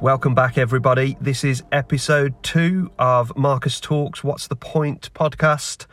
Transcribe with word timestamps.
Welcome 0.00 0.34
back, 0.34 0.56
everybody. 0.56 1.18
This 1.20 1.44
is 1.44 1.62
episode 1.72 2.42
two 2.42 2.90
of 2.98 3.36
Marcus 3.36 3.78
Talks. 3.80 4.24
What's 4.24 4.48
the 4.48 4.56
point 4.56 5.12
podcast? 5.12 5.84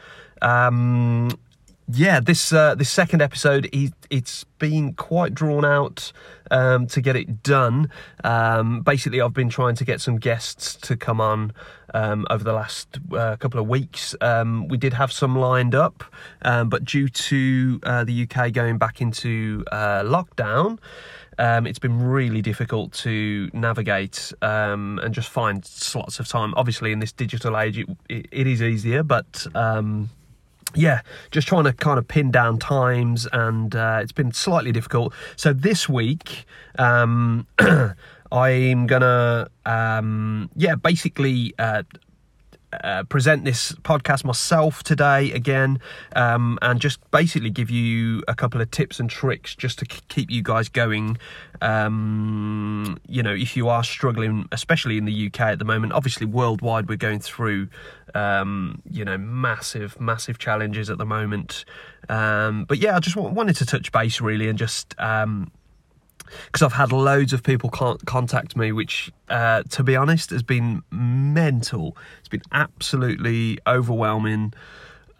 Um, 0.41 1.38
yeah, 1.89 2.20
this 2.20 2.52
uh, 2.52 2.75
this 2.75 2.89
second 2.89 3.21
episode, 3.21 3.70
he, 3.71 3.93
it's 4.09 4.43
been 4.59 4.93
quite 4.93 5.34
drawn 5.34 5.64
out 5.64 6.11
um, 6.52 6.88
to 6.88 7.00
get 7.00 7.16
it 7.16 7.43
done. 7.43 7.89
Um, 8.25 8.82
basically, 8.82 9.21
I've 9.21 9.34
been 9.34 9.50
trying 9.50 9.75
to 9.75 9.86
get 9.86 10.02
some 10.02 10.18
guests 10.18 10.75
to 10.75 10.97
come 10.97 11.21
on 11.21 11.54
um, 11.93 12.28
over 12.29 12.43
the 12.43 12.52
last 12.52 13.00
uh, 13.14 13.38
couple 13.38 13.61
of 13.61 13.70
weeks. 13.70 14.15
Um, 14.20 14.68
we 14.68 14.78
did 14.78 14.93
have 14.93 15.14
some 15.14 15.38
lined 15.38 15.75
up, 15.75 16.04
um, 16.42 16.68
but 16.68 16.84
due 16.84 17.07
to 17.07 17.79
uh, 17.84 18.04
the 18.04 18.28
UK 18.29 18.51
going 18.51 18.78
back 18.78 19.00
into 19.01 19.64
uh, 19.71 20.04
lockdown. 20.04 20.79
Um, 21.39 21.68
it's 21.68 21.78
been 21.78 22.01
really 22.01 22.42
difficult 22.42 22.92
to 22.93 23.50
navigate 23.54 24.33
um, 24.42 25.00
and 25.04 25.14
just 25.14 25.29
find 25.29 25.64
slots 25.64 26.19
of 26.19 26.28
time. 26.28 26.54
Obviously, 26.57 26.92
in 26.92 26.97
this 27.00 27.11
digital 27.11 27.57
age, 27.60 27.78
it, 27.78 27.88
it, 28.10 28.25
it 28.32 28.47
is 28.47 28.61
easier, 28.61 29.04
but 29.04 29.46
um, 29.54 30.10
yeah, 30.76 31.02
just 31.32 31.48
trying 31.48 31.64
to 31.66 31.74
kind 31.74 31.98
of 32.00 32.08
pin 32.08 32.31
down 32.31 32.58
times, 32.59 33.28
and 33.31 33.76
uh, 33.76 34.00
it's 34.02 34.12
been 34.12 34.31
slightly 34.31 34.72
difficult. 34.72 35.14
So 35.36 35.53
this 35.53 35.88
week, 35.90 36.45
um, 36.78 37.48
I'm 38.31 38.88
gonna, 38.88 39.50
um, 39.66 40.50
yeah, 40.56 40.76
basically. 40.76 41.53
Uh, 41.58 41.84
uh, 42.73 43.03
present 43.03 43.45
this 43.45 43.72
podcast 43.84 44.26
myself 44.26 44.84
today 44.84 45.31
again 45.31 45.80
um, 46.16 46.59
and 46.62 46.81
just 46.81 47.00
basically 47.12 47.50
give 47.50 47.70
you 47.70 48.23
a 48.28 48.36
couple 48.36 48.59
of 48.59 48.70
tips 48.72 49.00
and 49.00 49.09
tricks 49.09 49.56
just 49.56 49.80
to 49.80 49.86
k- 49.86 50.02
keep 50.09 50.30
you 50.30 50.42
guys 50.44 50.68
going. 50.68 51.18
Um, 51.62 53.00
you 53.08 53.24
know 53.24 53.34
if 53.34 53.58
you 53.58 53.70
are 53.70 53.84
struggling 53.84 54.48
especially 54.52 54.98
in 54.98 55.06
the 55.06 55.28
UK 55.28 55.42
at 55.42 55.59
the 55.59 55.66
moment 55.66 55.92
obviously 55.94 56.28
worldwide 56.28 56.88
we're 56.88 56.98
going 56.98 57.20
through 57.20 57.68
um, 58.14 58.80
you 58.92 59.04
know 59.04 59.18
massive 59.18 60.00
massive 60.00 60.38
challenges 60.38 60.90
at 60.90 60.98
the 60.98 61.06
moment. 61.06 61.66
Um, 62.09 62.66
but 62.66 62.80
yeah 62.80 62.96
I 62.96 63.00
just 63.00 63.16
w- 63.16 63.34
wanted 63.34 63.56
to 63.58 63.66
touch 63.66 63.92
base 63.92 64.22
really 64.22 64.50
and 64.50 64.58
just 64.58 64.94
um, 65.00 65.52
because 66.45 66.61
I've 66.61 66.73
had 66.73 66.92
loads 66.92 67.33
of 67.33 67.44
people 67.44 67.70
con- 67.70 67.97
contact 68.06 68.56
me, 68.56 68.72
which, 68.72 69.11
uh, 69.30 69.64
to 69.70 69.83
be 69.83 69.95
honest, 69.95 70.30
has 70.31 70.44
been 70.44 70.84
mental. 70.92 71.97
It's 72.19 72.30
been 72.30 72.44
absolutely 72.52 73.59
overwhelming. 73.67 74.53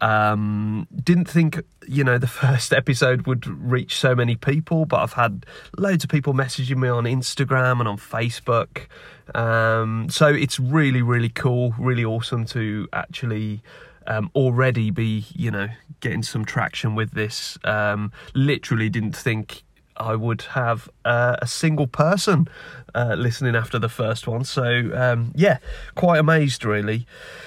Um, 0.00 0.86
didn't 0.94 1.28
think, 1.28 1.60
you 1.86 2.04
know, 2.04 2.18
the 2.18 2.26
first 2.44 2.72
episode 2.72 3.26
would 3.26 3.46
reach 3.46 3.98
so 3.98 4.14
many 4.14 4.36
people, 4.36 4.84
but 4.84 5.00
I've 5.00 5.14
had 5.14 5.46
loads 5.76 6.04
of 6.04 6.10
people 6.10 6.34
messaging 6.34 6.76
me 6.76 6.88
on 6.88 7.04
Instagram 7.04 7.80
and 7.80 7.88
on 7.88 7.96
Facebook. 7.98 8.86
Um, 9.34 10.08
so 10.08 10.28
it's 10.28 10.58
really, 10.60 11.02
really 11.02 11.28
cool, 11.28 11.74
really 11.78 12.04
awesome 12.04 12.44
to 12.46 12.88
actually. 12.92 13.62
Um, 14.10 14.30
already 14.34 14.90
be, 14.90 15.26
you 15.34 15.50
know, 15.50 15.68
getting 16.00 16.22
some 16.22 16.46
traction 16.46 16.94
with 16.94 17.10
this. 17.10 17.58
Um, 17.62 18.10
literally 18.32 18.88
didn't 18.88 19.14
think 19.14 19.64
I 19.98 20.14
would 20.14 20.42
have 20.42 20.88
uh, 21.04 21.36
a 21.40 21.46
single 21.46 21.86
person 21.86 22.48
uh, 22.94 23.14
listening 23.18 23.54
after 23.54 23.78
the 23.78 23.88
first 23.88 24.26
one. 24.26 24.44
So 24.44 24.90
um, 24.94 25.32
yeah, 25.34 25.58
quite 25.94 26.18
amazed 26.18 26.64
really. 26.64 27.06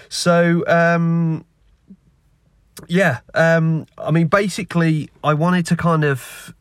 So 0.09 0.63
um, 0.67 1.45
yeah, 2.87 3.19
um, 3.33 3.85
I 3.97 4.11
mean 4.11 4.27
basically, 4.27 5.09
I 5.23 5.33
wanted 5.33 5.65
to 5.67 5.75
kind 5.75 6.03
of 6.03 6.53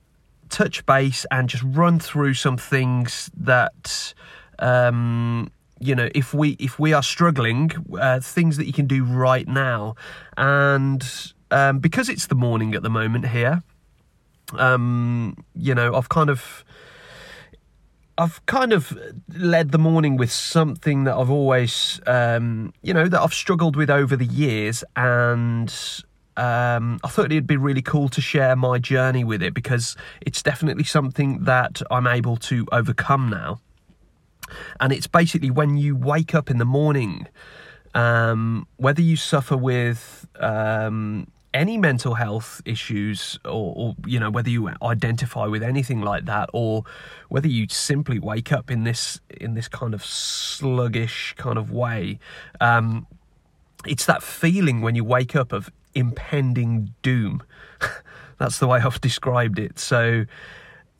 touch 0.49 0.85
base 0.87 1.25
and 1.31 1.49
just 1.49 1.63
run 1.65 1.99
through 1.99 2.35
some 2.35 2.57
things 2.57 3.31
that 3.37 4.15
um, 4.59 5.51
you 5.79 5.95
know 5.95 6.09
if 6.15 6.35
we 6.35 6.51
if 6.59 6.79
we 6.79 6.93
are 6.93 7.03
struggling, 7.03 7.73
uh, 7.99 8.21
things 8.21 8.57
that 8.57 8.67
you 8.67 8.73
can 8.73 8.87
do 8.87 9.05
right 9.05 9.49
now, 9.49 9.95
and 10.37 11.33
um, 11.51 11.79
because 11.79 12.09
it's 12.09 12.27
the 12.27 12.35
morning 12.35 12.75
at 12.75 12.83
the 12.83 12.91
moment 12.91 13.29
here 13.29 13.63
um, 14.59 15.37
you 15.55 15.75
know, 15.75 15.95
I've 15.95 16.09
kind 16.09 16.31
of. 16.31 16.65
I've 18.19 18.45
kind 18.45 18.75
of 18.75 18.99
led 19.35 19.71
the 19.71 19.79
morning 19.79 20.19
with 20.19 20.31
something 20.31 21.05
that 21.05 21.15
I've 21.17 21.31
always, 21.31 22.03
um, 22.07 22.75
you 22.83 22.93
know, 22.93 23.09
that 23.09 23.19
I've 23.19 23.33
struggled 23.33 23.77
with 23.77 23.89
over 23.89 24.15
the 24.15 24.27
years, 24.27 24.85
and 24.95 25.73
um, 26.37 27.01
I 27.03 27.09
thought 27.09 27.27
it'd 27.27 27.47
be 27.47 27.57
really 27.57 27.83
cool 27.83 28.09
to 28.11 28.21
share 28.21 28.57
my 28.57 28.79
journey 28.79 29.25
with 29.25 29.43
it 29.43 29.55
because 29.55 29.97
it's 30.21 30.43
definitely 30.43 30.85
something 30.85 31.45
that 31.45 31.83
I'm 31.91 32.07
able 32.07 32.37
to 32.37 32.67
overcome 32.73 33.31
now. 33.31 33.61
And 34.81 34.93
it's 34.93 35.07
basically 35.07 35.51
when 35.51 35.77
you 35.77 35.97
wake 35.97 36.35
up 36.35 36.51
in 36.51 36.59
the 36.59 36.65
morning, 36.65 37.27
um, 37.95 38.67
whether 38.77 39.03
you 39.03 39.17
suffer 39.17 39.57
with 39.57 40.27
um, 40.39 41.27
any 41.53 41.77
mental 41.77 42.15
health 42.15 42.63
issues 42.65 43.39
or, 43.45 43.75
or, 43.77 43.97
you 44.07 44.21
know 44.21 44.31
whether 44.31 44.51
you 44.51 44.71
identify 44.83 45.47
with 45.47 45.63
anything 45.63 46.01
like 46.01 46.25
that 46.27 46.49
or 46.53 46.85
whether 47.29 47.49
you 47.49 47.67
simply 47.69 48.19
wake 48.19 48.53
up 48.53 48.71
in 48.71 48.85
this 48.85 49.21
in 49.41 49.55
this 49.55 49.67
kind 49.67 49.93
of 49.95 50.05
sluggish 50.05 51.35
kind 51.37 51.59
of 51.59 51.73
way 51.73 52.19
um, 52.61 53.07
it's 53.87 54.07
that 54.07 54.23
feeling 54.23 54.81
when 54.81 54.95
you 54.95 55.05
wake 55.05 55.35
up 55.35 55.53
of 55.53 55.71
impending 55.95 56.95
doom. 57.03 57.43
That's 58.39 58.59
the 58.59 58.67
way 58.67 58.81
I've 58.81 59.01
described 59.01 59.59
it. 59.59 59.79
So 59.79 60.25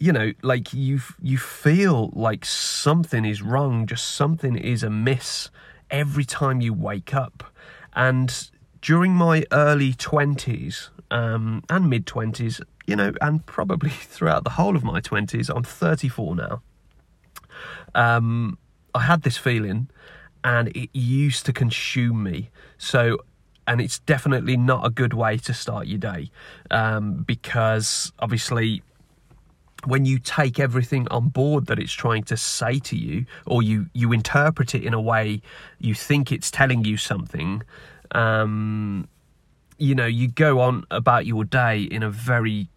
you 0.03 0.13
know 0.13 0.33
like 0.43 0.73
you 0.73 1.01
you 1.21 1.37
feel 1.37 2.11
like 2.15 2.47
something 2.47 3.27
is 3.27 3.43
wrong 3.43 3.87
just 3.87 4.15
something 4.15 4.57
is 4.57 4.83
amiss 4.83 5.51
every 5.91 6.25
time 6.25 6.61
you 6.61 6.73
wake 6.73 7.15
up. 7.15 7.45
And 7.95 8.51
during 8.83 9.15
my 9.15 9.45
early 9.53 9.93
20s 9.93 10.89
um, 11.11 11.63
and 11.69 11.91
mid 11.91 12.07
20s, 12.07 12.63
you 12.87 12.97
know, 12.97 13.13
and 13.21 13.45
probably 13.47 13.91
throughout 13.91 14.45
the 14.45 14.51
whole 14.51 14.77
of 14.77 14.85
my 14.85 15.01
20s, 15.01 15.55
I'm 15.55 15.63
34 15.63 16.37
now. 16.37 16.63
Um, 17.95 18.59
I 18.95 19.03
had 19.03 19.23
this 19.23 19.37
feeling 19.37 19.89
and 20.43 20.69
it 20.69 20.91
used 20.93 21.47
to 21.47 21.53
consume 21.53 22.23
me. 22.23 22.51
So, 22.79 23.19
and 23.67 23.81
it's 23.81 23.99
definitely 24.01 24.57
not 24.57 24.87
a 24.87 24.91
good 24.91 25.13
way 25.13 25.37
to 25.39 25.55
start 25.55 25.87
your 25.87 25.99
day 25.99 26.31
um, 26.71 27.23
because 27.23 28.13
obviously 28.19 28.83
when 29.85 30.05
you 30.05 30.19
take 30.19 30.61
everything 30.61 31.09
on 31.09 31.29
board 31.29 31.67
that 31.67 31.79
it's 31.79 31.93
trying 31.93 32.23
to 32.25 32.37
say 32.37 32.79
to 32.79 32.97
you 32.97 33.25
or 33.47 33.63
you 33.63 33.87
you 33.95 34.13
interpret 34.13 34.75
it 34.75 34.85
in 34.85 34.93
a 34.93 35.01
way 35.01 35.41
you 35.79 35.95
think 35.95 36.31
it's 36.31 36.51
telling 36.51 36.85
you 36.85 36.99
something 36.99 37.63
um, 38.13 39.09
you 39.79 39.95
know, 39.95 40.07
you 40.07 40.29
go 40.29 40.61
on 40.61 40.85
about 40.91 41.27
your 41.27 41.45
day 41.45 41.83
in 41.83 42.03
a 42.03 42.11
very 42.11 42.69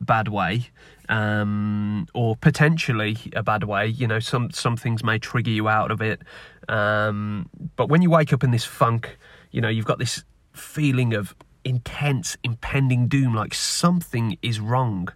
bad 0.00 0.28
way, 0.28 0.68
um, 1.08 2.06
or 2.14 2.36
potentially 2.36 3.16
a 3.34 3.42
bad 3.42 3.64
way. 3.64 3.86
You 3.86 4.06
know, 4.06 4.20
some 4.20 4.50
some 4.50 4.76
things 4.76 5.04
may 5.04 5.18
trigger 5.18 5.50
you 5.50 5.68
out 5.68 5.90
of 5.90 6.00
it. 6.00 6.22
Um, 6.68 7.48
but 7.76 7.88
when 7.88 8.02
you 8.02 8.10
wake 8.10 8.32
up 8.32 8.44
in 8.44 8.50
this 8.50 8.64
funk, 8.64 9.18
you 9.50 9.60
know, 9.60 9.68
you've 9.68 9.86
got 9.86 9.98
this 9.98 10.24
feeling 10.52 11.14
of 11.14 11.34
intense, 11.64 12.36
impending 12.42 13.08
doom, 13.08 13.34
like 13.34 13.54
something 13.54 14.38
is 14.42 14.60
wrong. 14.60 15.08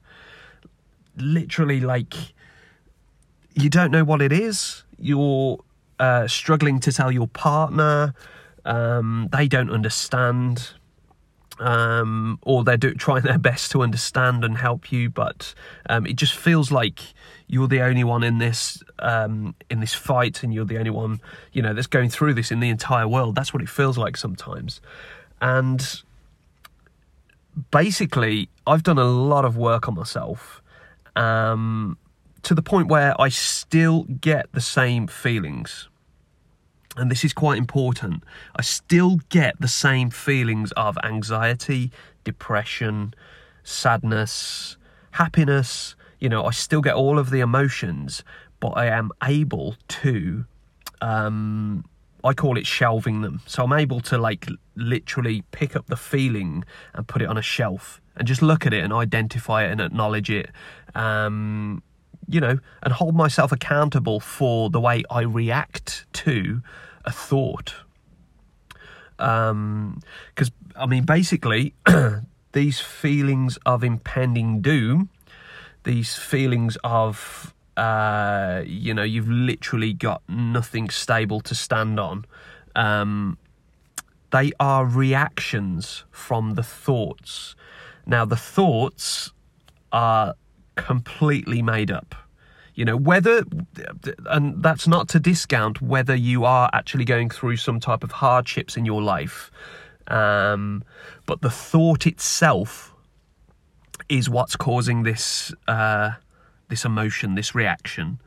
Literally, 1.17 1.81
like 1.81 2.15
you 3.55 3.69
don't 3.69 3.91
know 3.91 4.05
what 4.05 4.23
it 4.23 4.33
is. 4.33 4.85
You're 4.99 5.59
uh, 5.99 6.27
struggling 6.27 6.81
to 6.81 6.93
tell 6.93 7.13
your 7.13 7.29
partner. 7.29 8.15
Um, 8.65 9.29
they 9.33 9.49
don't 9.49 9.71
understand, 9.71 10.71
um, 11.59 12.39
or 12.43 12.65
they're 12.65 12.77
do- 12.77 12.95
trying 12.95 13.23
their 13.23 13.39
best 13.51 13.71
to 13.73 13.83
understand 13.83 14.45
and 14.45 14.57
help 14.57 14.93
you, 14.93 15.11
but 15.11 15.55
um, 15.89 16.07
it 16.07 16.17
just 16.17 16.35
feels 16.35 16.71
like 16.71 17.01
you're 17.49 17.69
the 17.69 17.83
only 17.83 18.05
one 18.05 18.23
in 18.23 18.39
this 18.39 18.83
um, 18.99 19.55
in 19.69 19.81
this 19.81 19.95
fight, 19.95 20.43
and 20.43 20.55
you're 20.55 20.65
the 20.65 20.79
only 20.79 20.91
one 20.91 21.21
you 21.53 21.63
know 21.63 21.75
that's 21.75 21.87
going 21.87 22.09
through 22.09 22.35
this 22.35 22.51
in 22.51 22.61
the 22.61 22.69
entire 22.69 23.09
world. 23.09 23.35
That's 23.35 23.53
what 23.53 23.63
it 23.63 23.69
feels 23.69 23.99
like 23.99 24.17
sometimes, 24.17 24.81
and 25.41 26.03
basically, 27.71 28.49
I've 28.67 28.83
done 28.83 28.99
a 28.99 29.05
lot 29.05 29.45
of 29.45 29.57
work 29.57 29.89
on 29.89 29.95
myself. 29.95 30.63
Um, 31.15 31.99
to 32.43 32.55
the 32.55 32.63
point 32.63 32.89
where 32.89 33.21
I 33.21 33.29
still 33.29 34.05
get 34.05 34.51
the 34.53 34.61
same 34.61 35.07
feelings 35.07 35.89
and 36.97 37.11
this 37.11 37.25
is 37.25 37.33
quite 37.33 37.59
important, 37.59 38.23
I 38.57 38.63
still 38.63 39.17
get 39.29 39.61
the 39.61 39.69
same 39.69 40.11
feelings 40.11 40.73
of 40.73 40.99
anxiety, 41.03 41.91
depression, 42.25 43.15
sadness, 43.63 44.77
happiness. 45.13 45.95
You 46.19 46.29
know, 46.29 46.45
I 46.45 46.51
still 46.51 46.81
get 46.81 46.95
all 46.95 47.19
of 47.19 47.31
the 47.31 47.41
emotions, 47.41 48.23
but 48.61 48.71
I 48.71 48.87
am 48.87 49.11
able 49.23 49.77
to, 49.89 50.45
um, 51.01 51.85
I 52.23 52.35
call 52.35 52.57
it 52.59 52.67
shelving 52.67 53.23
them. 53.23 53.41
So 53.47 53.65
I'm 53.65 53.73
able 53.73 54.01
to 54.03 54.19
like 54.19 54.47
literally 54.77 55.43
pick 55.51 55.75
up 55.75 55.87
the 55.87 55.97
feeling 55.97 56.65
and 56.95 57.09
put 57.09 57.23
it 57.23 57.29
on 57.29 57.39
a 57.39 57.43
shelf 57.43 58.01
and 58.17 58.29
just 58.29 58.43
look 58.43 58.67
at 58.67 58.75
it 58.75 58.85
and 58.85 58.93
identify 58.93 59.65
it 59.65 59.73
and 59.73 59.81
acknowledge 59.81 60.31
it. 60.31 60.51
Um, 60.95 61.83
you 62.33 62.41
know, 62.41 62.59
and 62.83 62.95
hold 62.95 63.15
myself 63.15 63.53
accountable 63.53 64.19
for 64.19 64.71
the 64.71 64.81
way 64.81 65.05
I 65.11 65.21
react 65.21 66.07
to 66.15 66.63
a 67.05 67.13
thought. 67.13 67.75
Because, 69.17 69.39
um, 69.39 70.01
I 70.75 70.87
mean, 70.87 71.05
basically, 71.05 71.75
these 72.53 72.81
feelings 72.81 73.59
of 73.67 73.85
impending 73.85 74.63
doom, 74.63 75.11
these 75.85 76.17
feelings 76.17 76.79
of, 76.83 77.55
uh, 77.77 78.63
you 78.67 78.95
know, 78.95 79.03
you've 79.03 79.29
literally 79.29 79.93
got 79.93 80.23
nothing 80.29 80.89
stable 80.91 81.41
to 81.43 81.55
stand 81.55 82.01
on, 82.01 82.25
um, 82.75 83.37
they 84.31 84.53
are 84.59 84.87
reactions 84.87 86.05
from 86.11 86.55
the 86.55 86.63
thoughts. 86.63 87.55
Now, 88.07 88.25
the 88.25 88.37
thoughts 88.37 89.31
are 89.93 90.35
completely 90.77 91.63
made 91.63 91.91
up. 91.91 92.15
You 92.75 92.85
know, 92.87 92.97
whether, 92.97 93.45
and 94.27 94.63
that's 94.63 94.89
not 94.89 95.09
to 95.11 95.21
discount 95.21 95.83
whether 95.83 96.15
you 96.15 96.45
are 96.45 96.71
actually 96.73 97.05
going 97.05 97.29
through 97.29 97.57
some 97.57 97.81
type 97.81 98.03
of 98.03 98.13
hardships 98.13 98.77
in 98.77 98.87
your 98.87 99.03
life, 99.03 99.51
um, 100.09 100.83
but 101.27 101.43
the 101.43 101.51
thought 101.51 102.07
itself 102.07 102.95
is 104.09 104.31
what's 104.31 104.57
causing 104.57 105.03
this 105.03 105.53
uh, 105.69 106.13
this 106.69 106.85
emotion, 106.85 107.35
this 107.35 107.55
reaction, 107.55 108.19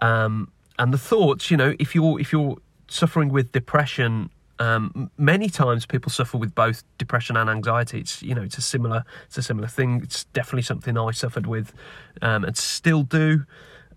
um, 0.00 0.52
and 0.78 0.92
the 0.92 0.98
thoughts. 0.98 1.50
You 1.50 1.56
know, 1.56 1.74
if 1.78 1.94
you're 1.94 2.20
if 2.20 2.32
you're 2.32 2.58
suffering 2.88 3.30
with 3.30 3.52
depression 3.52 4.30
um, 4.60 5.10
many 5.16 5.48
times 5.48 5.86
people 5.86 6.10
suffer 6.12 6.36
with 6.36 6.54
both 6.54 6.84
depression 6.98 7.36
and 7.36 7.48
anxiety. 7.48 7.98
It's 7.98 8.22
you 8.22 8.34
know 8.34 8.42
it's 8.42 8.58
a 8.58 8.62
similar 8.62 9.04
it's 9.26 9.38
a 9.38 9.42
similar 9.42 9.66
thing. 9.66 10.02
It's 10.02 10.24
definitely 10.24 10.62
something 10.62 10.96
I 10.98 11.10
suffered 11.12 11.46
with 11.46 11.72
um, 12.20 12.44
and 12.44 12.56
still 12.56 13.02
do. 13.02 13.46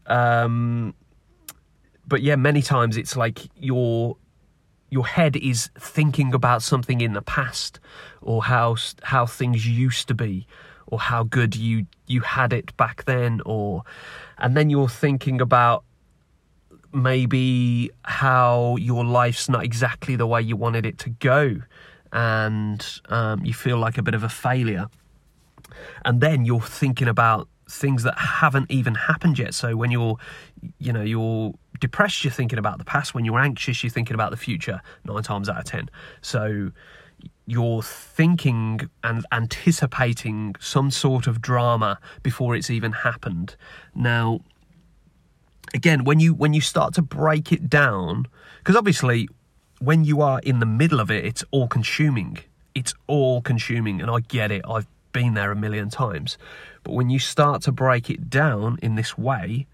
Um, 0.07 0.93
but 2.07 2.21
yeah, 2.21 2.35
many 2.35 2.61
times 2.61 2.97
it's 2.97 3.15
like 3.15 3.39
your 3.59 4.17
your 4.89 5.07
head 5.07 5.35
is 5.35 5.71
thinking 5.79 6.33
about 6.33 6.61
something 6.61 7.01
in 7.01 7.13
the 7.13 7.21
past 7.21 7.79
or 8.21 8.43
how 8.43 8.75
how 9.01 9.25
things 9.25 9.67
used 9.67 10.07
to 10.07 10.13
be 10.13 10.45
or 10.87 10.99
how 10.99 11.23
good 11.23 11.55
you 11.55 11.87
you 12.05 12.21
had 12.21 12.53
it 12.53 12.75
back 12.77 13.05
then 13.05 13.41
or 13.45 13.83
and 14.37 14.55
then 14.55 14.69
you're 14.69 14.89
thinking 14.89 15.41
about 15.41 15.83
maybe 16.93 17.89
how 18.03 18.75
your 18.77 19.03
life's 19.03 19.49
not 19.49 19.63
exactly 19.63 20.15
the 20.15 20.27
way 20.27 20.41
you 20.41 20.55
wanted 20.55 20.85
it 20.85 20.99
to 20.99 21.09
go 21.09 21.59
and 22.13 23.01
um, 23.09 23.43
you 23.43 23.53
feel 23.53 23.77
like 23.77 23.97
a 23.97 24.03
bit 24.03 24.13
of 24.13 24.23
a 24.23 24.29
failure. 24.29 24.87
And 26.05 26.21
then 26.21 26.45
you're 26.45 26.61
thinking 26.61 27.07
about 27.07 27.49
things 27.69 28.03
that 28.03 28.17
haven't 28.17 28.69
even 28.69 28.95
happened 28.95 29.39
yet. 29.39 29.53
So 29.53 29.75
when 29.75 29.91
you're, 29.91 30.17
you 30.79 30.93
know, 30.93 31.01
you're 31.01 31.53
depressed, 31.79 32.23
you're 32.23 32.31
thinking 32.31 32.59
about 32.59 32.77
the 32.77 32.85
past. 32.85 33.13
When 33.13 33.25
you're 33.25 33.39
anxious, 33.39 33.83
you're 33.83 33.91
thinking 33.91 34.15
about 34.15 34.31
the 34.31 34.37
future 34.37 34.81
nine 35.05 35.23
times 35.23 35.49
out 35.49 35.57
of 35.57 35.65
ten. 35.65 35.89
So 36.21 36.71
you're 37.45 37.81
thinking 37.81 38.89
and 39.03 39.25
anticipating 39.31 40.55
some 40.59 40.91
sort 40.91 41.27
of 41.27 41.41
drama 41.41 41.99
before 42.21 42.55
it's 42.55 42.69
even 42.69 42.91
happened. 42.91 43.55
Now, 43.93 44.39
again 45.73 46.03
when 46.03 46.19
you 46.19 46.33
when 46.33 46.53
you 46.53 46.61
start 46.61 46.93
to 46.93 47.01
break 47.01 47.51
it 47.51 47.69
down 47.69 48.27
because 48.59 48.75
obviously 48.75 49.27
when 49.79 50.03
you 50.03 50.21
are 50.21 50.39
in 50.39 50.59
the 50.59 50.65
middle 50.65 50.99
of 50.99 51.09
it 51.09 51.25
it's 51.25 51.43
all 51.51 51.67
consuming 51.67 52.37
it's 52.75 52.93
all 53.07 53.41
consuming 53.41 54.01
and 54.01 54.09
i 54.09 54.19
get 54.19 54.51
it 54.51 54.61
i've 54.69 54.87
been 55.13 55.35
there 55.35 55.51
a 55.51 55.55
million 55.55 55.89
times. 55.89 56.37
But 56.83 56.93
when 56.93 57.09
you 57.09 57.19
start 57.19 57.61
to 57.63 57.71
break 57.71 58.09
it 58.09 58.29
down 58.29 58.77
in 58.81 58.95
this 58.95 59.17
way 59.17 59.67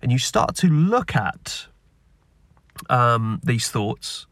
and 0.00 0.10
you 0.10 0.18
start 0.18 0.56
to 0.56 0.66
look 0.66 1.14
at 1.14 1.66
um, 2.90 3.40
these 3.44 3.68
thoughts 3.68 4.26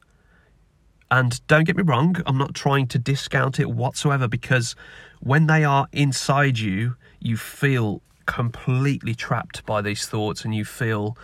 and 1.11 1.47
don't 1.47 1.65
get 1.65 1.77
me 1.77 1.83
wrong 1.83 2.17
i'm 2.25 2.39
not 2.39 2.55
trying 2.55 2.87
to 2.87 2.99
discount 2.99 3.61
it 3.61 3.71
whatsoever 3.71 4.27
because 4.27 4.75
when 5.21 5.47
they 5.47 5.63
are 5.63 5.87
inside 5.93 6.59
you 6.59 6.95
you 7.19 7.37
feel 7.37 8.01
completely 8.27 9.15
trapped 9.15 9.65
by 9.67 9.83
these 9.83 10.07
thoughts 10.07 10.45
and 10.45 10.55
you 10.55 10.65
feel 10.65 11.17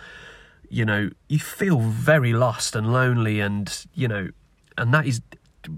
you 0.69 0.85
know 0.85 1.09
you 1.27 1.39
feel 1.39 1.79
very 1.79 2.33
lost 2.33 2.75
and 2.75 2.91
lonely 2.91 3.39
and 3.39 3.85
you 3.93 4.07
know 4.07 4.29
and 4.77 4.93
that 4.93 5.07
is 5.07 5.21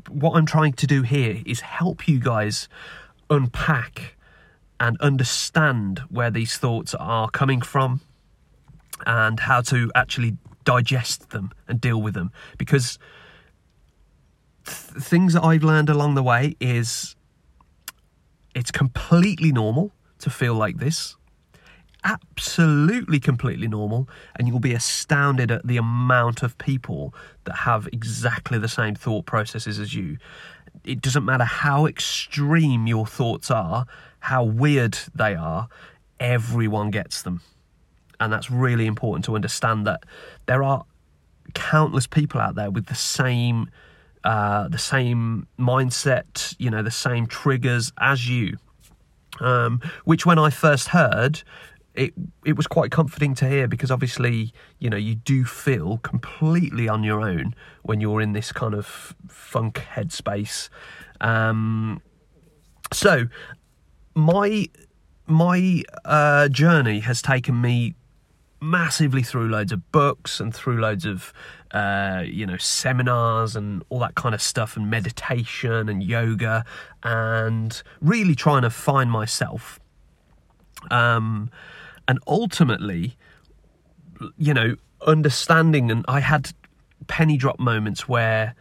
what 0.10 0.36
I'm 0.36 0.46
trying 0.46 0.74
to 0.74 0.88
do 0.88 1.02
here 1.02 1.42
is 1.46 1.62
help 1.62 2.08
you 2.08 2.20
guys 2.20 2.68
unpack 3.30 4.16
and 4.80 5.00
understand 5.02 6.00
where 6.10 6.32
these 6.32 6.58
thoughts 6.58 6.94
are 6.96 7.30
coming 7.30 7.62
from 7.62 8.02
and 9.06 9.40
how 9.42 9.62
to 9.62 9.92
actually 9.96 10.38
digest 10.64 11.30
them 11.32 11.52
and 11.68 11.82
deal 11.82 12.02
with 12.02 12.14
them. 12.14 12.32
Because 12.58 12.98
th- 14.66 15.04
things 15.04 15.34
that 15.34 15.44
I've 15.44 15.64
learned 15.64 15.90
along 15.90 16.16
the 16.16 16.24
way 16.24 16.56
is 16.60 17.16
it's 18.56 18.72
completely 18.72 19.52
normal 19.52 19.92
to 20.20 20.30
feel 20.30 20.54
like 20.54 20.78
this. 20.78 21.16
Absolutely 22.04 23.20
completely 23.20 23.68
normal, 23.68 24.08
and 24.36 24.48
you'll 24.48 24.60
be 24.60 24.74
astounded 24.74 25.52
at 25.52 25.68
the 25.68 25.76
amount 25.76 26.44
of 26.44 26.58
people 26.58 27.14
that 27.44 27.56
have 27.58 27.90
exactly 27.92 28.58
the 28.58 28.70
same 28.70 28.96
thought 28.96 29.26
processes 29.26 29.80
as 29.80 29.94
you. 29.94 30.18
It 30.84 31.02
doesn't 31.02 31.26
matter 31.26 31.44
how 31.44 31.86
extreme 31.86 32.88
your 32.88 33.06
thoughts 33.06 33.52
are, 33.52 33.86
how 34.20 34.44
weird 34.44 34.98
they 35.14 35.36
are, 35.36 35.68
everyone 36.20 36.92
gets 36.92 37.22
them. 37.22 37.42
And 38.20 38.34
that's 38.34 38.52
really 38.52 38.86
important 38.86 39.26
to 39.26 39.36
understand 39.36 39.88
that 39.88 40.04
there 40.46 40.64
are 40.64 40.86
countless 41.54 42.06
people 42.06 42.42
out 42.42 42.56
there 42.56 42.70
with 42.70 42.88
the 42.88 42.96
same 42.96 43.70
uh, 44.24 44.68
the 44.68 44.78
same 44.78 45.48
mindset, 45.58 46.54
you 46.60 46.70
know, 46.70 46.84
the 46.84 46.92
same 46.92 47.26
triggers 47.26 47.94
as 48.00 48.28
you. 48.28 48.58
Um, 49.40 49.82
which, 50.04 50.26
when 50.26 50.38
I 50.38 50.50
first 50.50 50.90
heard, 50.90 51.42
it 52.00 52.14
it 52.46 52.56
was 52.56 52.66
quite 52.66 52.92
comforting 52.92 53.36
to 53.36 53.48
hear 53.48 53.68
because 53.68 53.92
obviously 53.92 54.54
you 54.80 54.90
know 54.90 54.98
you 54.98 55.16
do 55.16 55.44
feel 55.44 55.98
completely 55.98 56.88
on 56.88 57.04
your 57.04 57.20
own 57.22 57.54
when 57.84 58.00
you're 58.00 58.22
in 58.22 58.32
this 58.32 58.52
kind 58.52 58.74
of 58.74 59.16
funk 59.28 59.84
headspace. 59.94 60.70
Um, 61.20 62.02
so 62.94 63.28
my 64.16 64.68
my 65.28 65.84
uh, 66.06 66.48
journey 66.48 67.02
has 67.02 67.22
taken 67.22 67.60
me 67.60 67.96
massively 68.62 69.24
through 69.24 69.50
loads 69.50 69.72
of 69.72 69.92
books 69.92 70.40
and 70.40 70.54
through 70.54 70.80
loads 70.80 71.06
of 71.06 71.34
uh, 71.72 72.24
you 72.26 72.46
know 72.46 72.58
seminars 72.58 73.58
and 73.58 73.84
all 73.90 74.00
that 74.00 74.16
kind 74.16 74.34
of 74.34 74.42
stuff 74.42 74.78
and 74.78 74.90
meditation 74.90 75.90
and 75.90 76.02
yoga 76.02 76.64
and 77.04 77.84
really 78.00 78.36
trying 78.36 78.62
to 78.62 78.70
find 78.70 79.12
myself. 79.12 79.82
Um, 80.92 81.52
and 82.10 82.18
ultimately, 82.26 83.16
you 84.36 84.52
know, 84.52 84.76
understanding, 85.06 85.92
and 85.92 86.04
I 86.08 86.22
had 86.22 86.50
penny 87.06 87.38
drop 87.38 87.60
moments 87.60 88.10
where 88.10 88.56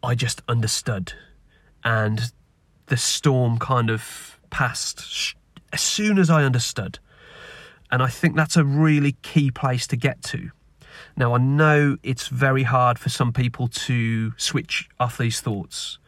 I 0.00 0.14
just 0.14 0.42
understood, 0.46 1.12
and 1.82 2.32
the 2.86 2.96
storm 2.96 3.58
kind 3.58 3.90
of 3.90 4.38
passed 4.50 5.34
as 5.72 5.80
soon 5.80 6.18
as 6.18 6.30
I 6.30 6.44
understood. 6.44 7.00
And 7.90 8.00
I 8.00 8.06
think 8.06 8.36
that's 8.36 8.56
a 8.56 8.64
really 8.64 9.16
key 9.22 9.50
place 9.50 9.88
to 9.88 9.96
get 9.96 10.22
to. 10.24 10.50
Now, 11.16 11.34
I 11.34 11.38
know 11.38 11.96
it's 12.04 12.28
very 12.28 12.62
hard 12.62 12.96
for 12.96 13.08
some 13.08 13.32
people 13.32 13.66
to 13.66 14.32
switch 14.36 14.88
off 15.00 15.18
these 15.18 15.40
thoughts. 15.40 15.98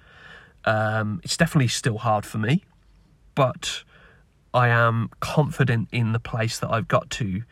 Um, 0.64 1.20
it's 1.24 1.36
definitely 1.36 1.68
still 1.68 1.98
hard 1.98 2.24
for 2.24 2.38
me, 2.38 2.62
but 3.34 3.82
I 4.52 4.68
am 4.68 5.10
confident 5.20 5.88
in 5.92 6.12
the 6.12 6.20
place 6.20 6.58
that 6.60 6.70
I've 6.70 6.88
got 6.88 7.10
to 7.10 7.42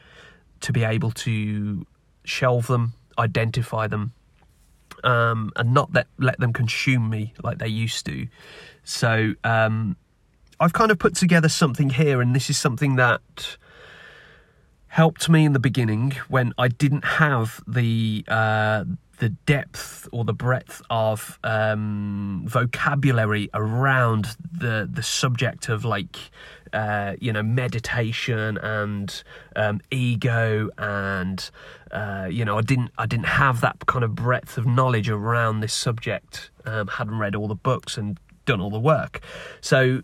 to 0.60 0.72
be 0.72 0.82
able 0.82 1.12
to 1.12 1.86
shelve 2.24 2.66
them, 2.66 2.94
identify 3.16 3.86
them, 3.86 4.12
um, 5.04 5.52
and 5.56 5.72
not 5.72 5.92
let 5.92 6.06
let 6.18 6.38
them 6.38 6.52
consume 6.52 7.08
me 7.08 7.34
like 7.42 7.58
they 7.58 7.68
used 7.68 8.06
to. 8.06 8.26
So 8.84 9.34
um, 9.44 9.96
I've 10.60 10.72
kind 10.72 10.90
of 10.90 10.98
put 10.98 11.14
together 11.14 11.48
something 11.48 11.90
here, 11.90 12.20
and 12.20 12.34
this 12.34 12.50
is 12.50 12.58
something 12.58 12.96
that 12.96 13.56
helped 14.88 15.28
me 15.28 15.44
in 15.44 15.52
the 15.52 15.60
beginning 15.60 16.12
when 16.28 16.52
I 16.58 16.68
didn't 16.68 17.04
have 17.04 17.62
the 17.66 18.24
uh, 18.26 18.84
the 19.18 19.28
depth 19.28 20.08
or 20.12 20.24
the 20.24 20.32
breadth 20.32 20.80
of 20.90 21.38
um, 21.44 22.44
vocabulary 22.46 23.50
around 23.54 24.36
the 24.52 24.88
the 24.90 25.02
subject 25.02 25.68
of 25.68 25.84
like 25.84 26.16
uh, 26.72 27.14
you 27.20 27.32
know 27.32 27.42
meditation 27.42 28.58
and 28.58 29.22
um, 29.56 29.80
ego 29.90 30.70
and 30.78 31.50
uh, 31.90 32.28
you 32.30 32.44
know 32.44 32.58
I 32.58 32.62
didn't 32.62 32.90
I 32.98 33.06
didn't 33.06 33.26
have 33.26 33.60
that 33.60 33.87
kind 33.87 34.04
of 34.04 34.14
breadth 34.14 34.58
of 34.58 34.66
knowledge 34.66 35.08
around 35.08 35.60
this 35.60 35.72
subject. 35.72 36.50
Um, 36.64 36.88
hadn't 36.88 37.18
read 37.18 37.34
all 37.34 37.48
the 37.48 37.54
books 37.54 37.96
and 37.96 38.18
done 38.44 38.60
all 38.60 38.70
the 38.70 38.80
work, 38.80 39.20
so 39.60 40.02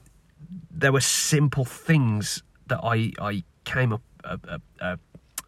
there 0.71 0.92
were 0.92 1.00
simple 1.00 1.64
things 1.64 2.42
that 2.66 2.80
I 2.83 3.12
I 3.21 3.44
came 3.64 3.92
up 3.92 4.02
uh, 4.25 4.37
uh, 4.80 4.97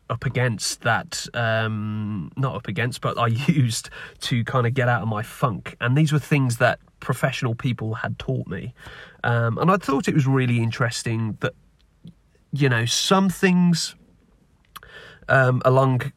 up 0.09 0.25
against 0.25 0.83
that, 0.83 1.27
um, 1.35 2.31
not 2.37 2.55
up 2.55 2.69
against, 2.69 3.01
but 3.01 3.19
I 3.19 3.27
used 3.49 3.91
to 4.21 4.45
kind 4.45 4.67
of 4.67 4.75
get 4.75 4.89
out 4.89 5.03
of 5.03 5.09
my 5.09 5.23
funk. 5.23 5.77
And 5.81 5.97
these 5.97 6.13
were 6.13 6.19
things 6.19 6.59
that 6.59 6.79
professional 7.07 7.55
people 7.55 7.95
had 7.95 8.19
taught 8.19 8.49
me. 8.49 8.75
Um, 9.23 9.59
and 9.59 9.71
I 9.71 9.77
thought 9.77 10.09
it 10.09 10.15
was 10.15 10.27
really 10.27 10.59
interesting 10.59 11.39
that, 11.39 11.55
you 12.53 12.69
know, 12.69 12.85
some 12.85 13.31
things 13.31 13.95
um, 15.29 15.63
along 15.65 16.13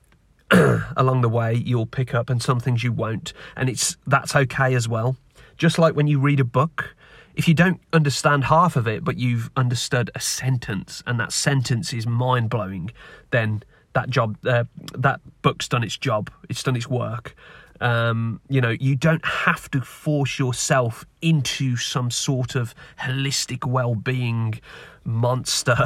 along 0.97 1.21
the 1.21 1.29
way 1.29 1.53
you'll 1.53 1.85
pick 1.85 2.15
up 2.15 2.27
and 2.31 2.41
some 2.41 2.59
things 2.59 2.83
you 2.83 2.91
won't. 2.91 3.33
And 3.55 3.69
it's 3.69 3.97
that's 4.07 4.35
okay 4.35 4.73
as 4.73 4.89
well. 4.89 5.15
Just 5.57 5.77
like 5.77 5.95
when 5.95 6.07
you 6.07 6.19
read 6.19 6.39
a 6.39 6.49
book 6.59 6.95
if 7.35 7.47
you 7.47 7.53
don't 7.53 7.79
understand 7.93 8.43
half 8.45 8.75
of 8.75 8.87
it 8.87 9.03
but 9.03 9.17
you've 9.17 9.49
understood 9.55 10.09
a 10.15 10.19
sentence 10.19 11.03
and 11.05 11.19
that 11.19 11.31
sentence 11.31 11.93
is 11.93 12.05
mind 12.05 12.49
blowing 12.49 12.91
then 13.29 13.63
that 13.93 14.09
job 14.09 14.35
uh, 14.45 14.63
that 14.97 15.21
book's 15.43 15.67
done 15.67 15.83
its 15.83 15.97
job. 15.97 16.31
It's 16.49 16.63
done 16.63 16.75
its 16.75 16.89
work 16.89 17.35
um, 17.81 18.41
you 18.49 18.61
know 18.61 18.75
you 18.79 18.95
don't 18.95 19.25
have 19.25 19.69
to 19.71 19.81
force 19.81 20.39
yourself 20.39 21.05
into 21.21 21.77
some 21.77 22.11
sort 22.11 22.55
of 22.55 22.75
holistic 22.99 23.65
well-being 23.65 24.59
monster 25.03 25.77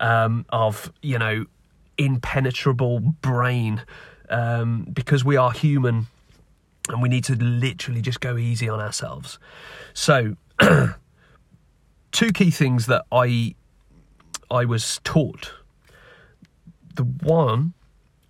um, 0.00 0.44
of 0.50 0.92
you 1.02 1.18
know 1.18 1.44
impenetrable 1.98 3.00
brain 3.00 3.82
um, 4.28 4.86
because 4.92 5.24
we 5.24 5.36
are 5.36 5.52
human 5.52 6.06
and 6.88 7.02
we 7.02 7.08
need 7.08 7.24
to 7.24 7.34
literally 7.36 8.00
just 8.00 8.20
go 8.20 8.36
easy 8.36 8.68
on 8.68 8.80
ourselves. 8.80 9.38
So, 9.92 10.36
two 12.12 12.32
key 12.32 12.50
things 12.50 12.86
that 12.86 13.04
I 13.10 13.54
I 14.50 14.64
was 14.64 15.00
taught. 15.02 15.52
The 16.94 17.04
one 17.04 17.74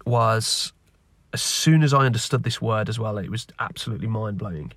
was 0.04 0.72
as 1.36 1.42
soon 1.42 1.82
as 1.82 1.92
I 1.92 2.06
understood 2.06 2.44
this 2.44 2.62
word 2.62 2.88
as 2.88 2.98
well, 2.98 3.18
it 3.18 3.30
was 3.30 3.46
absolutely 3.58 4.08
mind 4.08 4.38
blowing. 4.38 4.72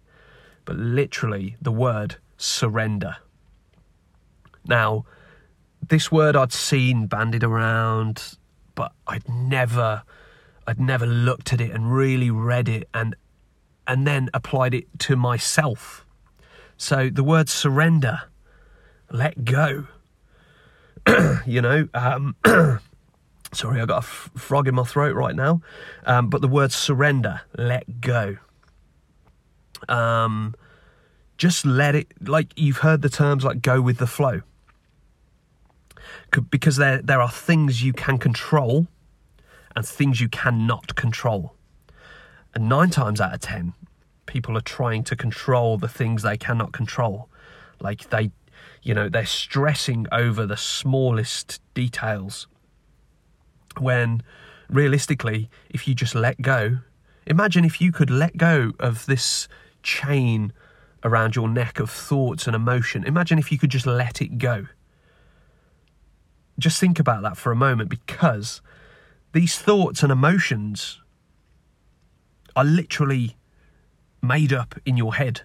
But 0.65 0.75
literally, 0.75 1.55
the 1.61 1.71
word 1.71 2.17
surrender. 2.37 3.15
Now, 4.67 5.05
this 5.87 6.11
word 6.11 6.35
I'd 6.35 6.51
seen 6.51 7.07
bandied 7.07 7.45
around 7.45 8.37
but 8.79 8.93
I'd 9.07 9.27
never 9.27 10.03
I'd 10.65 10.79
never 10.79 11.05
looked 11.05 11.51
at 11.51 11.59
it 11.59 11.71
and 11.71 11.93
really 11.93 12.31
read 12.31 12.69
it 12.69 12.87
and 12.93 13.13
and 13.85 14.07
then 14.07 14.29
applied 14.33 14.73
it 14.73 14.87
to 14.99 15.17
myself. 15.17 16.05
So 16.77 17.09
the 17.09 17.23
word 17.23 17.49
surrender, 17.49 18.21
let 19.11 19.43
go. 19.43 19.87
you 21.45 21.61
know, 21.61 21.89
um, 21.93 22.37
sorry, 23.51 23.81
I 23.81 23.85
got 23.85 24.03
a 24.03 24.07
f- 24.07 24.29
frog 24.35 24.67
in 24.67 24.75
my 24.75 24.83
throat 24.83 25.15
right 25.15 25.35
now. 25.35 25.61
Um, 26.05 26.29
but 26.29 26.41
the 26.41 26.47
word 26.47 26.71
surrender, 26.71 27.41
let 27.57 28.01
go. 28.01 28.37
Um, 29.87 30.55
just 31.37 31.65
let 31.65 31.95
it, 31.95 32.07
like 32.27 32.51
you've 32.55 32.79
heard 32.79 33.01
the 33.01 33.09
terms 33.09 33.43
like 33.43 33.61
go 33.61 33.81
with 33.81 33.97
the 33.97 34.07
flow 34.07 34.41
because 36.49 36.77
there 36.77 37.01
there 37.01 37.21
are 37.21 37.29
things 37.29 37.83
you 37.83 37.93
can 37.93 38.17
control 38.17 38.87
and 39.75 39.85
things 39.85 40.21
you 40.21 40.29
cannot 40.29 40.95
control. 40.95 41.55
And 42.53 42.67
nine 42.67 42.89
times 42.89 43.21
out 43.21 43.33
of 43.33 43.39
ten, 43.39 43.73
people 44.25 44.57
are 44.57 44.61
trying 44.61 45.03
to 45.05 45.15
control 45.15 45.77
the 45.77 45.87
things 45.87 46.23
they 46.23 46.37
cannot 46.37 46.71
control. 46.71 47.29
Like 47.79 48.09
they, 48.09 48.31
you 48.81 48.93
know, 48.93 49.09
they're 49.09 49.25
stressing 49.25 50.07
over 50.11 50.45
the 50.45 50.57
smallest 50.57 51.61
details. 51.73 52.47
When 53.77 54.23
realistically, 54.69 55.49
if 55.69 55.87
you 55.87 55.93
just 55.93 56.15
let 56.15 56.41
go, 56.41 56.79
imagine 57.25 57.65
if 57.65 57.81
you 57.81 57.91
could 57.91 58.09
let 58.09 58.37
go 58.37 58.73
of 58.79 59.05
this 59.05 59.47
chain 59.83 60.53
around 61.03 61.35
your 61.35 61.47
neck 61.47 61.79
of 61.79 61.89
thoughts 61.89 62.47
and 62.47 62.55
emotion. 62.55 63.03
Imagine 63.03 63.39
if 63.39 63.51
you 63.51 63.57
could 63.57 63.69
just 63.69 63.85
let 63.85 64.21
it 64.21 64.37
go 64.37 64.67
just 66.59 66.79
think 66.79 66.99
about 66.99 67.23
that 67.23 67.37
for 67.37 67.51
a 67.51 67.55
moment 67.55 67.89
because 67.89 68.61
these 69.31 69.57
thoughts 69.57 70.03
and 70.03 70.11
emotions 70.11 71.01
are 72.55 72.65
literally 72.65 73.37
made 74.21 74.51
up 74.51 74.75
in 74.85 74.97
your 74.97 75.15
head. 75.15 75.41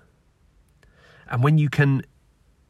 And 1.31 1.43
when 1.43 1.59
you 1.59 1.69
can 1.69 2.03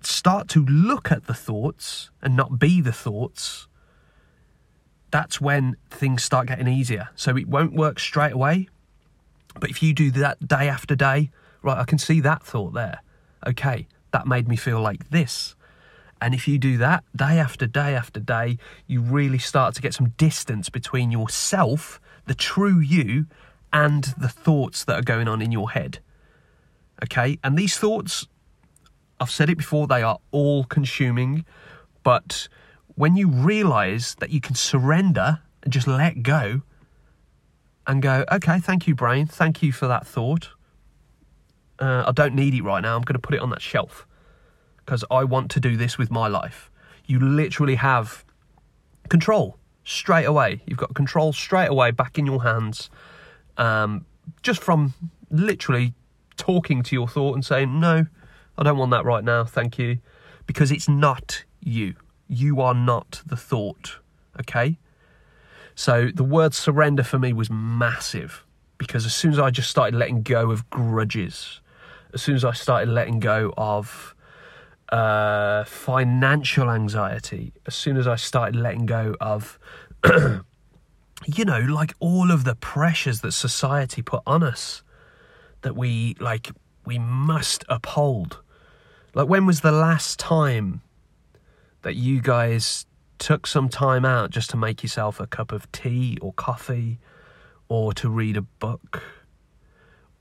start 0.00 0.48
to 0.48 0.64
look 0.66 1.10
at 1.10 1.26
the 1.26 1.34
thoughts 1.34 2.10
and 2.20 2.36
not 2.36 2.58
be 2.58 2.80
the 2.80 2.92
thoughts, 2.92 3.66
that's 5.14 5.40
when 5.40 5.76
things 5.90 6.24
start 6.24 6.48
getting 6.48 6.66
easier. 6.66 7.08
So 7.14 7.36
it 7.36 7.46
won't 7.46 7.72
work 7.72 8.00
straight 8.00 8.32
away. 8.32 8.68
But 9.60 9.70
if 9.70 9.80
you 9.80 9.94
do 9.94 10.10
that 10.10 10.48
day 10.48 10.68
after 10.68 10.96
day, 10.96 11.30
right, 11.62 11.78
I 11.78 11.84
can 11.84 11.98
see 11.98 12.18
that 12.22 12.42
thought 12.42 12.74
there. 12.74 13.00
Okay, 13.46 13.86
that 14.10 14.26
made 14.26 14.48
me 14.48 14.56
feel 14.56 14.80
like 14.80 15.10
this. 15.10 15.54
And 16.20 16.34
if 16.34 16.48
you 16.48 16.58
do 16.58 16.78
that 16.78 17.04
day 17.14 17.38
after 17.38 17.64
day 17.64 17.94
after 17.94 18.18
day, 18.18 18.58
you 18.88 19.02
really 19.02 19.38
start 19.38 19.76
to 19.76 19.82
get 19.82 19.94
some 19.94 20.08
distance 20.16 20.68
between 20.68 21.12
yourself, 21.12 22.00
the 22.26 22.34
true 22.34 22.80
you, 22.80 23.26
and 23.72 24.02
the 24.18 24.28
thoughts 24.28 24.84
that 24.84 24.98
are 24.98 25.02
going 25.02 25.28
on 25.28 25.40
in 25.40 25.52
your 25.52 25.70
head. 25.70 26.00
Okay? 27.04 27.38
And 27.44 27.56
these 27.56 27.78
thoughts, 27.78 28.26
I've 29.20 29.30
said 29.30 29.48
it 29.48 29.58
before, 29.58 29.86
they 29.86 30.02
are 30.02 30.18
all 30.32 30.64
consuming. 30.64 31.44
But 32.02 32.48
when 32.96 33.16
you 33.16 33.28
realize 33.28 34.14
that 34.20 34.30
you 34.30 34.40
can 34.40 34.54
surrender 34.54 35.40
and 35.62 35.72
just 35.72 35.86
let 35.86 36.22
go 36.22 36.62
and 37.86 38.02
go, 38.02 38.24
okay, 38.30 38.58
thank 38.60 38.86
you, 38.86 38.94
brain. 38.94 39.26
Thank 39.26 39.62
you 39.62 39.72
for 39.72 39.86
that 39.88 40.06
thought. 40.06 40.50
Uh, 41.78 42.04
I 42.06 42.12
don't 42.12 42.34
need 42.34 42.54
it 42.54 42.62
right 42.62 42.80
now. 42.80 42.96
I'm 42.96 43.02
going 43.02 43.14
to 43.14 43.18
put 43.18 43.34
it 43.34 43.40
on 43.40 43.50
that 43.50 43.60
shelf 43.60 44.06
because 44.78 45.04
I 45.10 45.24
want 45.24 45.50
to 45.52 45.60
do 45.60 45.76
this 45.76 45.98
with 45.98 46.10
my 46.10 46.28
life. 46.28 46.70
You 47.06 47.18
literally 47.18 47.74
have 47.74 48.24
control 49.08 49.58
straight 49.82 50.24
away. 50.24 50.62
You've 50.66 50.78
got 50.78 50.94
control 50.94 51.32
straight 51.32 51.66
away 51.68 51.90
back 51.90 52.18
in 52.18 52.26
your 52.26 52.42
hands, 52.42 52.90
um, 53.56 54.06
just 54.42 54.62
from 54.62 54.94
literally 55.30 55.94
talking 56.36 56.82
to 56.84 56.94
your 56.94 57.08
thought 57.08 57.34
and 57.34 57.44
saying, 57.44 57.80
No, 57.80 58.06
I 58.56 58.62
don't 58.62 58.78
want 58.78 58.92
that 58.92 59.04
right 59.04 59.24
now, 59.24 59.44
thank 59.44 59.78
you. 59.78 59.98
Because 60.46 60.70
it's 60.70 60.88
not 60.88 61.44
you. 61.60 61.94
You 62.28 62.60
are 62.60 62.74
not 62.74 63.22
the 63.26 63.36
thought, 63.36 63.98
okay? 64.40 64.78
So 65.74 66.10
the 66.14 66.24
word 66.24 66.54
surrender 66.54 67.02
for 67.02 67.18
me 67.18 67.32
was 67.32 67.50
massive 67.50 68.44
because 68.78 69.06
as 69.06 69.14
soon 69.14 69.32
as 69.32 69.38
I 69.38 69.50
just 69.50 69.70
started 69.70 69.96
letting 69.96 70.22
go 70.22 70.50
of 70.50 70.68
grudges, 70.70 71.60
as 72.12 72.22
soon 72.22 72.36
as 72.36 72.44
I 72.44 72.52
started 72.52 72.88
letting 72.88 73.18
go 73.18 73.52
of 73.56 74.14
uh, 74.90 75.64
financial 75.64 76.70
anxiety 76.70 77.52
as 77.66 77.74
soon 77.74 77.96
as 77.96 78.06
I 78.06 78.16
started 78.16 78.54
letting 78.54 78.86
go 78.86 79.16
of, 79.20 79.58
you 81.26 81.44
know, 81.44 81.60
like 81.60 81.94
all 81.98 82.30
of 82.30 82.44
the 82.44 82.54
pressures 82.54 83.20
that 83.22 83.32
society 83.32 84.02
put 84.02 84.22
on 84.26 84.42
us 84.42 84.82
that 85.62 85.74
we, 85.74 86.14
like, 86.20 86.52
we 86.84 86.98
must 86.98 87.64
uphold. 87.68 88.40
Like, 89.14 89.28
when 89.28 89.46
was 89.46 89.62
the 89.62 89.72
last 89.72 90.18
time 90.18 90.82
that 91.84 91.94
you 91.94 92.20
guys 92.20 92.84
took 93.18 93.46
some 93.46 93.70
time 93.70 94.04
out 94.04 94.30
just 94.30 94.50
to 94.50 94.56
make 94.56 94.82
yourself 94.82 95.20
a 95.20 95.26
cup 95.26 95.52
of 95.52 95.70
tea 95.72 96.18
or 96.20 96.32
coffee 96.34 96.98
or 97.68 97.94
to 97.94 98.10
read 98.10 98.36
a 98.36 98.42
book? 98.42 99.02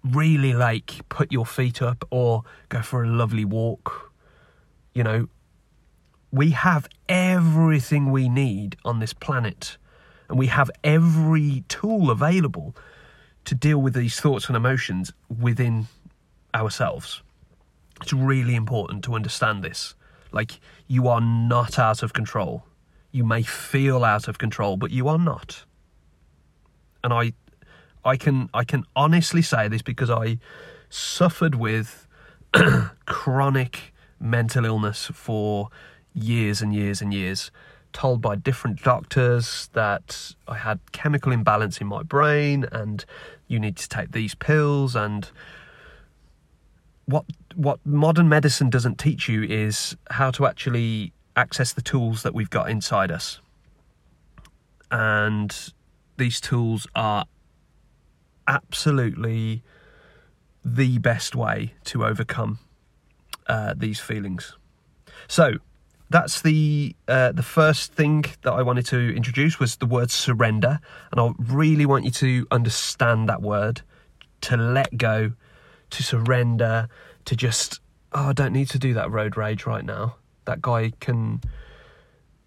Really, 0.03 0.53
like, 0.53 1.01
put 1.09 1.31
your 1.31 1.45
feet 1.45 1.81
up 1.81 2.05
or 2.11 2.43
go 2.69 2.81
for 2.81 3.03
a 3.03 3.07
lovely 3.07 3.43
walk 3.43 4.13
you 4.93 5.03
know, 5.03 5.27
we 6.31 6.51
have 6.51 6.87
everything 7.09 8.11
we 8.11 8.29
need 8.29 8.77
on 8.85 8.99
this 8.99 9.13
planet, 9.13 9.77
and 10.29 10.37
we 10.37 10.47
have 10.47 10.69
every 10.83 11.63
tool 11.67 12.09
available 12.09 12.75
to 13.45 13.55
deal 13.55 13.79
with 13.79 13.93
these 13.93 14.19
thoughts 14.19 14.47
and 14.47 14.55
emotions 14.55 15.11
within 15.39 15.87
ourselves. 16.55 17.21
It's 18.01 18.13
really 18.13 18.55
important 18.55 19.03
to 19.05 19.15
understand 19.15 19.63
this. 19.63 19.95
Like, 20.33 20.59
you 20.87 21.07
are 21.07 21.21
not 21.21 21.79
out 21.79 22.03
of 22.03 22.13
control. 22.13 22.65
You 23.11 23.23
may 23.23 23.43
feel 23.43 24.03
out 24.03 24.27
of 24.27 24.37
control, 24.37 24.75
but 24.75 24.91
you 24.91 25.07
are 25.07 25.19
not. 25.19 25.63
And 27.03 27.13
I, 27.13 27.33
I 28.03 28.17
can, 28.17 28.49
I 28.53 28.63
can 28.63 28.85
honestly 28.95 29.41
say 29.41 29.67
this 29.67 29.81
because 29.81 30.09
I 30.09 30.39
suffered 30.89 31.55
with 31.55 32.07
chronic 33.05 33.93
mental 34.19 34.65
illness 34.65 35.11
for 35.13 35.69
years 36.13 36.61
and 36.61 36.73
years 36.73 37.01
and 37.01 37.13
years, 37.13 37.51
told 37.91 38.21
by 38.21 38.35
different 38.35 38.81
doctors 38.81 39.69
that 39.73 40.33
I 40.47 40.57
had 40.57 40.79
chemical 40.91 41.31
imbalance 41.31 41.79
in 41.79 41.87
my 41.87 42.03
brain 42.03 42.65
and 42.71 43.05
you 43.47 43.59
need 43.59 43.77
to 43.77 43.89
take 43.89 44.11
these 44.11 44.33
pills 44.33 44.95
and 44.95 45.29
what 47.05 47.25
what 47.55 47.79
modern 47.85 48.29
medicine 48.29 48.69
doesn't 48.69 48.97
teach 48.97 49.29
you 49.29 49.43
is 49.43 49.95
how 50.09 50.31
to 50.31 50.45
actually 50.45 51.13
access 51.35 51.73
the 51.73 51.81
tools 51.81 52.23
that 52.23 52.33
we've 52.33 52.49
got 52.49 52.69
inside 52.69 53.11
us. 53.11 53.39
and 54.93 55.73
these 56.17 56.39
tools 56.39 56.87
are 56.95 57.25
absolutely 58.47 59.63
the 60.63 60.99
best 60.99 61.35
way 61.35 61.73
to 61.83 62.05
overcome 62.05 62.59
uh, 63.47 63.73
these 63.75 63.99
feelings. 63.99 64.55
So 65.27 65.53
that's 66.11 66.41
the 66.41 66.95
uh, 67.07 67.31
the 67.31 67.43
first 67.43 67.93
thing 67.93 68.25
that 68.43 68.53
I 68.53 68.61
wanted 68.61 68.85
to 68.87 69.15
introduce 69.15 69.59
was 69.59 69.77
the 69.77 69.87
word 69.87 70.11
surrender, 70.11 70.79
and 71.11 71.19
I 71.19 71.31
really 71.39 71.87
want 71.87 72.05
you 72.05 72.11
to 72.11 72.47
understand 72.51 73.27
that 73.29 73.41
word, 73.41 73.81
to 74.41 74.55
let 74.55 74.95
go, 74.95 75.33
to 75.93 76.03
surrender, 76.03 76.89
to 77.25 77.35
just 77.35 77.79
oh, 78.13 78.29
I 78.29 78.33
don't 78.33 78.53
need 78.53 78.69
to 78.69 78.79
do 78.79 78.93
that 78.93 79.11
road 79.11 79.37
rage 79.37 79.65
right 79.65 79.83
now. 79.83 80.15
That 80.45 80.61
guy 80.61 80.91
can 80.99 81.41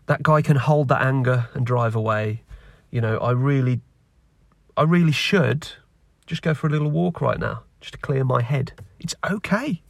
that 0.06 0.22
guy 0.22 0.42
can 0.42 0.56
hold 0.56 0.88
that 0.88 1.02
anger 1.02 1.48
and 1.54 1.66
drive 1.66 1.96
away. 1.96 2.42
You 2.90 3.00
know, 3.00 3.18
I 3.18 3.32
really 3.32 3.80
I 4.76 4.82
really 4.82 5.12
should 5.12 5.68
just 6.26 6.42
go 6.42 6.54
for 6.54 6.66
a 6.66 6.70
little 6.70 6.90
walk 6.90 7.20
right 7.20 7.38
now, 7.38 7.62
just 7.80 7.94
to 7.94 7.98
clear 7.98 8.24
my 8.24 8.42
head. 8.42 8.72
It's 9.00 9.14
okay. 9.28 9.82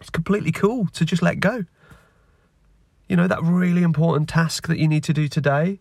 It's 0.00 0.10
completely 0.10 0.52
cool 0.52 0.86
to 0.92 1.04
just 1.04 1.22
let 1.22 1.40
go. 1.40 1.64
You 3.08 3.16
know, 3.16 3.28
that 3.28 3.42
really 3.42 3.82
important 3.82 4.28
task 4.28 4.66
that 4.66 4.78
you 4.78 4.88
need 4.88 5.04
to 5.04 5.12
do 5.12 5.28
today, 5.28 5.80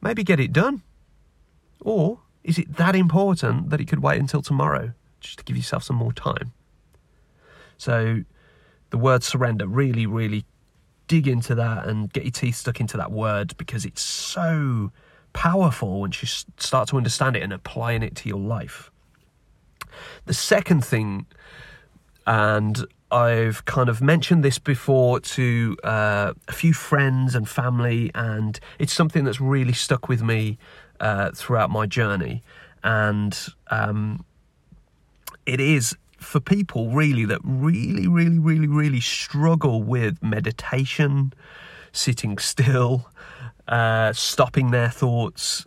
maybe 0.00 0.24
get 0.24 0.40
it 0.40 0.52
done. 0.52 0.82
Or 1.80 2.20
is 2.42 2.58
it 2.58 2.76
that 2.76 2.96
important 2.96 3.70
that 3.70 3.80
it 3.80 3.86
could 3.86 4.00
wait 4.00 4.20
until 4.20 4.42
tomorrow 4.42 4.92
just 5.22 5.38
to 5.38 5.44
give 5.44 5.56
yourself 5.56 5.82
some 5.82 5.96
more 5.96 6.12
time? 6.12 6.52
So, 7.76 8.22
the 8.90 8.98
word 8.98 9.22
surrender 9.22 9.66
really, 9.66 10.06
really 10.06 10.44
dig 11.08 11.26
into 11.26 11.54
that 11.54 11.86
and 11.86 12.12
get 12.12 12.24
your 12.24 12.30
teeth 12.30 12.56
stuck 12.56 12.80
into 12.80 12.96
that 12.96 13.10
word 13.10 13.56
because 13.56 13.84
it's 13.84 14.02
so 14.02 14.92
powerful 15.32 16.00
once 16.00 16.22
you 16.22 16.28
start 16.58 16.88
to 16.88 16.96
understand 16.96 17.36
it 17.36 17.42
and 17.42 17.52
applying 17.52 18.02
it 18.02 18.14
to 18.16 18.28
your 18.28 18.38
life. 18.38 18.90
The 20.26 20.34
second 20.34 20.84
thing, 20.84 21.26
and 22.26 22.86
I've 23.10 23.64
kind 23.66 23.88
of 23.88 24.00
mentioned 24.00 24.42
this 24.42 24.58
before 24.58 25.20
to 25.20 25.76
uh, 25.84 26.32
a 26.48 26.52
few 26.52 26.72
friends 26.72 27.34
and 27.34 27.48
family, 27.48 28.10
and 28.14 28.58
it's 28.78 28.92
something 28.92 29.24
that's 29.24 29.40
really 29.40 29.74
stuck 29.74 30.08
with 30.08 30.22
me 30.22 30.58
uh, 31.00 31.32
throughout 31.32 31.70
my 31.70 31.86
journey. 31.86 32.42
And 32.82 33.38
um, 33.70 34.24
it 35.46 35.60
is 35.60 35.96
for 36.18 36.40
people 36.40 36.90
really 36.90 37.24
that 37.24 37.40
really, 37.42 38.06
really, 38.06 38.38
really, 38.38 38.68
really 38.68 39.00
struggle 39.00 39.82
with 39.82 40.22
meditation, 40.22 41.32
sitting 41.92 42.38
still, 42.38 43.08
uh, 43.68 44.12
stopping 44.12 44.70
their 44.70 44.88
thoughts. 44.88 45.66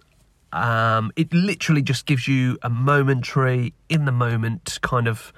Um, 0.53 1.11
it 1.17 1.33
literally 1.33 1.81
just 1.81 2.05
gives 2.05 2.27
you 2.27 2.57
a 2.61 2.69
momentary, 2.69 3.73
in 3.89 4.05
the 4.05 4.11
moment 4.11 4.79
kind 4.81 5.07
of 5.07 5.33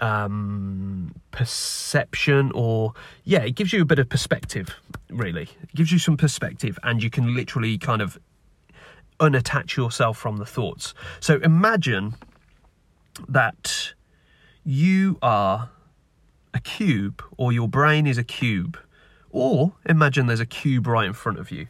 um, 0.00 1.14
perception, 1.30 2.50
or 2.54 2.94
yeah, 3.24 3.42
it 3.42 3.54
gives 3.54 3.72
you 3.72 3.82
a 3.82 3.84
bit 3.84 3.98
of 3.98 4.08
perspective, 4.08 4.74
really. 5.10 5.42
It 5.62 5.74
gives 5.74 5.92
you 5.92 5.98
some 5.98 6.16
perspective, 6.16 6.78
and 6.82 7.02
you 7.02 7.10
can 7.10 7.34
literally 7.34 7.76
kind 7.76 8.00
of 8.00 8.18
unattach 9.20 9.76
yourself 9.76 10.16
from 10.16 10.38
the 10.38 10.46
thoughts. 10.46 10.94
So 11.20 11.38
imagine 11.44 12.14
that 13.28 13.94
you 14.64 15.18
are 15.20 15.70
a 16.54 16.60
cube, 16.60 17.22
or 17.36 17.52
your 17.52 17.68
brain 17.68 18.06
is 18.06 18.18
a 18.18 18.24
cube, 18.24 18.78
or 19.30 19.72
imagine 19.86 20.26
there's 20.26 20.40
a 20.40 20.46
cube 20.46 20.86
right 20.86 21.06
in 21.06 21.12
front 21.12 21.38
of 21.38 21.50
you. 21.50 21.66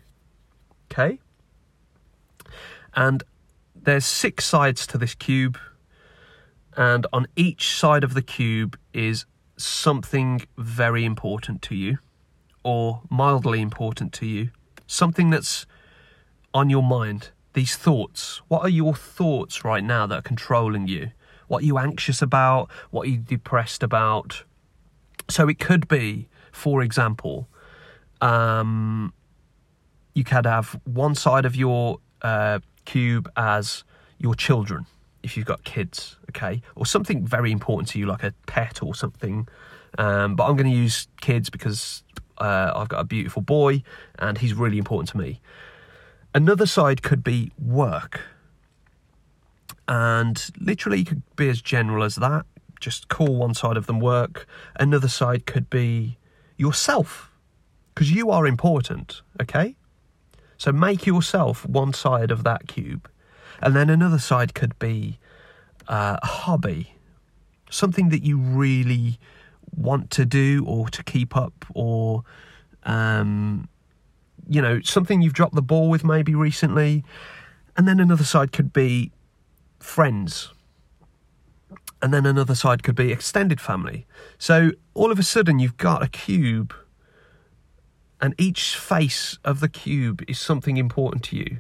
Okay? 0.91 1.19
And 2.95 3.23
there's 3.75 4.05
six 4.05 4.45
sides 4.45 4.87
to 4.89 4.99
this 4.99 5.15
cube, 5.15 5.59
and 6.77 7.07
on 7.13 7.27
each 7.37 7.77
side 7.77 8.05
of 8.05 8.15
the 8.15 8.23
cube 8.23 8.79
is 8.93 9.25
something 9.57 10.43
very 10.59 11.05
important 11.05 11.63
to 11.63 11.75
you, 11.75 11.99
or 12.65 13.03
mildly 13.09 13.61
important 13.61 14.13
to 14.15 14.27
you, 14.27 14.51
something 14.87 15.31
that's 15.31 15.67
on 16.53 16.71
your 16.71 16.83
mind. 16.83 17.31
These 17.55 17.77
thoughts. 17.77 18.41
What 18.49 18.63
are 18.63 18.69
your 18.69 18.95
thoughts 18.95 19.65
right 19.65 19.85
now 19.85 20.07
that 20.07 20.19
are 20.19 20.23
controlling 20.23 20.89
you? 20.89 21.11
What 21.49 21.63
are 21.63 21.67
you 21.67 21.79
anxious 21.79 22.23
about? 22.23 22.71
What 22.91 23.07
are 23.07 23.11
you 23.11 23.19
depressed 23.19 23.83
about? 23.83 24.45
So 25.29 25.49
it 25.49 25.59
could 25.59 25.89
be, 25.89 26.29
for 26.53 26.83
example, 26.83 27.49
um, 28.21 29.13
you 30.15 30.25
could 30.25 30.47
have 30.47 30.81
one 30.85 31.15
side 31.15 31.45
of 31.45 31.57
your 31.57 31.99
uh, 32.23 32.61
cube 32.85 33.31
as 33.37 33.85
your 34.19 34.35
children, 34.35 34.87
if 35.23 35.37
you've 35.37 35.47
got 35.47 35.65
kids, 35.65 36.17
okay, 36.31 36.63
or 36.77 36.87
something 36.87 37.27
very 37.27 37.51
important 37.51 37.89
to 37.91 37.99
you, 37.99 38.07
like 38.07 38.23
a 38.23 38.33
pet 38.47 38.83
or 38.83 38.95
something. 38.95 39.49
Um, 39.99 40.37
but 40.37 40.45
I'm 40.45 40.57
going 40.57 40.71
to 40.71 40.77
use 40.77 41.09
kids 41.21 41.51
because 41.51 42.03
uh, 42.39 42.73
I've 42.75 42.89
got 42.89 43.01
a 43.01 43.05
beautiful 43.05 43.43
boy 43.43 43.83
and 44.19 44.39
he's 44.39 44.55
really 44.55 44.79
important 44.79 45.11
to 45.11 45.19
me. 45.19 45.41
Another 46.35 46.67
side 46.67 47.03
could 47.03 47.23
be 47.23 47.53
work. 47.59 48.21
And 49.89 50.51
literally, 50.59 51.01
you 51.01 51.05
could 51.05 51.23
be 51.37 51.49
as 51.49 51.61
general 51.61 52.05
as 52.05 52.17
that. 52.17 52.47
Just 52.81 53.09
call 53.09 53.37
one 53.37 53.55
side 53.55 53.77
of 53.77 53.87
them 53.87 54.01
work. 54.01 54.47
Another 54.77 55.09
side 55.09 55.47
could 55.47 55.69
be 55.71 56.19
yourself, 56.57 57.31
because 57.95 58.11
you 58.11 58.31
are 58.31 58.47
important, 58.47 59.23
okay? 59.41 59.77
So 60.59 60.71
make 60.73 61.07
yourself 61.07 61.67
one 61.67 61.93
side 61.93 62.31
of 62.31 62.45
that 62.45 62.69
cube, 62.69 63.11
and 63.61 63.75
then 63.75 63.91
another 63.91 64.19
side 64.19 64.55
could 64.55 64.79
be 64.79 65.19
uh, 65.89 66.19
a 66.23 66.27
hobby, 66.27 66.95
something 67.69 68.11
that 68.11 68.23
you 68.23 68.39
really 68.39 69.19
want 69.77 70.11
to 70.11 70.25
do 70.25 70.65
or 70.67 70.89
to 70.91 71.03
keep 71.03 71.37
up, 71.37 71.65
or 71.75 72.23
um, 72.85 73.69
you 74.49 74.63
know 74.63 74.81
something 74.83 75.23
you've 75.23 75.33
dropped 75.33 75.55
the 75.55 75.63
ball 75.63 75.89
with 75.89 76.05
maybe 76.05 76.35
recently, 76.35 77.05
and 77.77 77.89
then 77.89 77.99
another 77.99 78.25
side 78.25 78.53
could 78.53 78.73
be 78.73 79.11
friends. 79.83 80.53
And 82.01 82.13
then 82.13 82.27
another 82.27 82.55
side 82.55 82.83
could 82.83 82.97
be 82.97 83.13
extended 83.13 83.61
family. 83.61 84.07
So 84.39 84.73
all 84.95 85.13
of 85.13 85.19
a 85.19 85.23
sudden, 85.23 85.59
you've 85.59 85.77
got 85.77 86.03
a 86.03 86.09
cube 86.09 86.75
and 88.23 88.35
each 88.39 88.77
face 88.77 89.37
of 89.45 89.59
the 89.59 89.69
cube 89.69 90.23
is 90.29 90.39
something 90.39 90.77
important 90.77 91.25
to 91.25 91.37
you. 91.37 91.59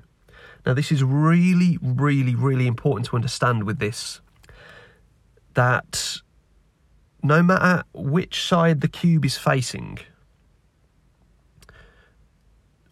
Now, 0.64 0.74
this 0.74 0.92
is 0.92 1.02
really, 1.02 1.76
really, 1.82 2.36
really 2.36 2.68
important 2.68 3.06
to 3.06 3.16
understand 3.16 3.64
with 3.64 3.80
this 3.80 4.20
that 5.54 6.18
no 7.20 7.42
matter 7.42 7.82
which 7.92 8.44
side 8.44 8.80
the 8.80 8.88
cube 8.88 9.24
is 9.24 9.36
facing, 9.36 9.98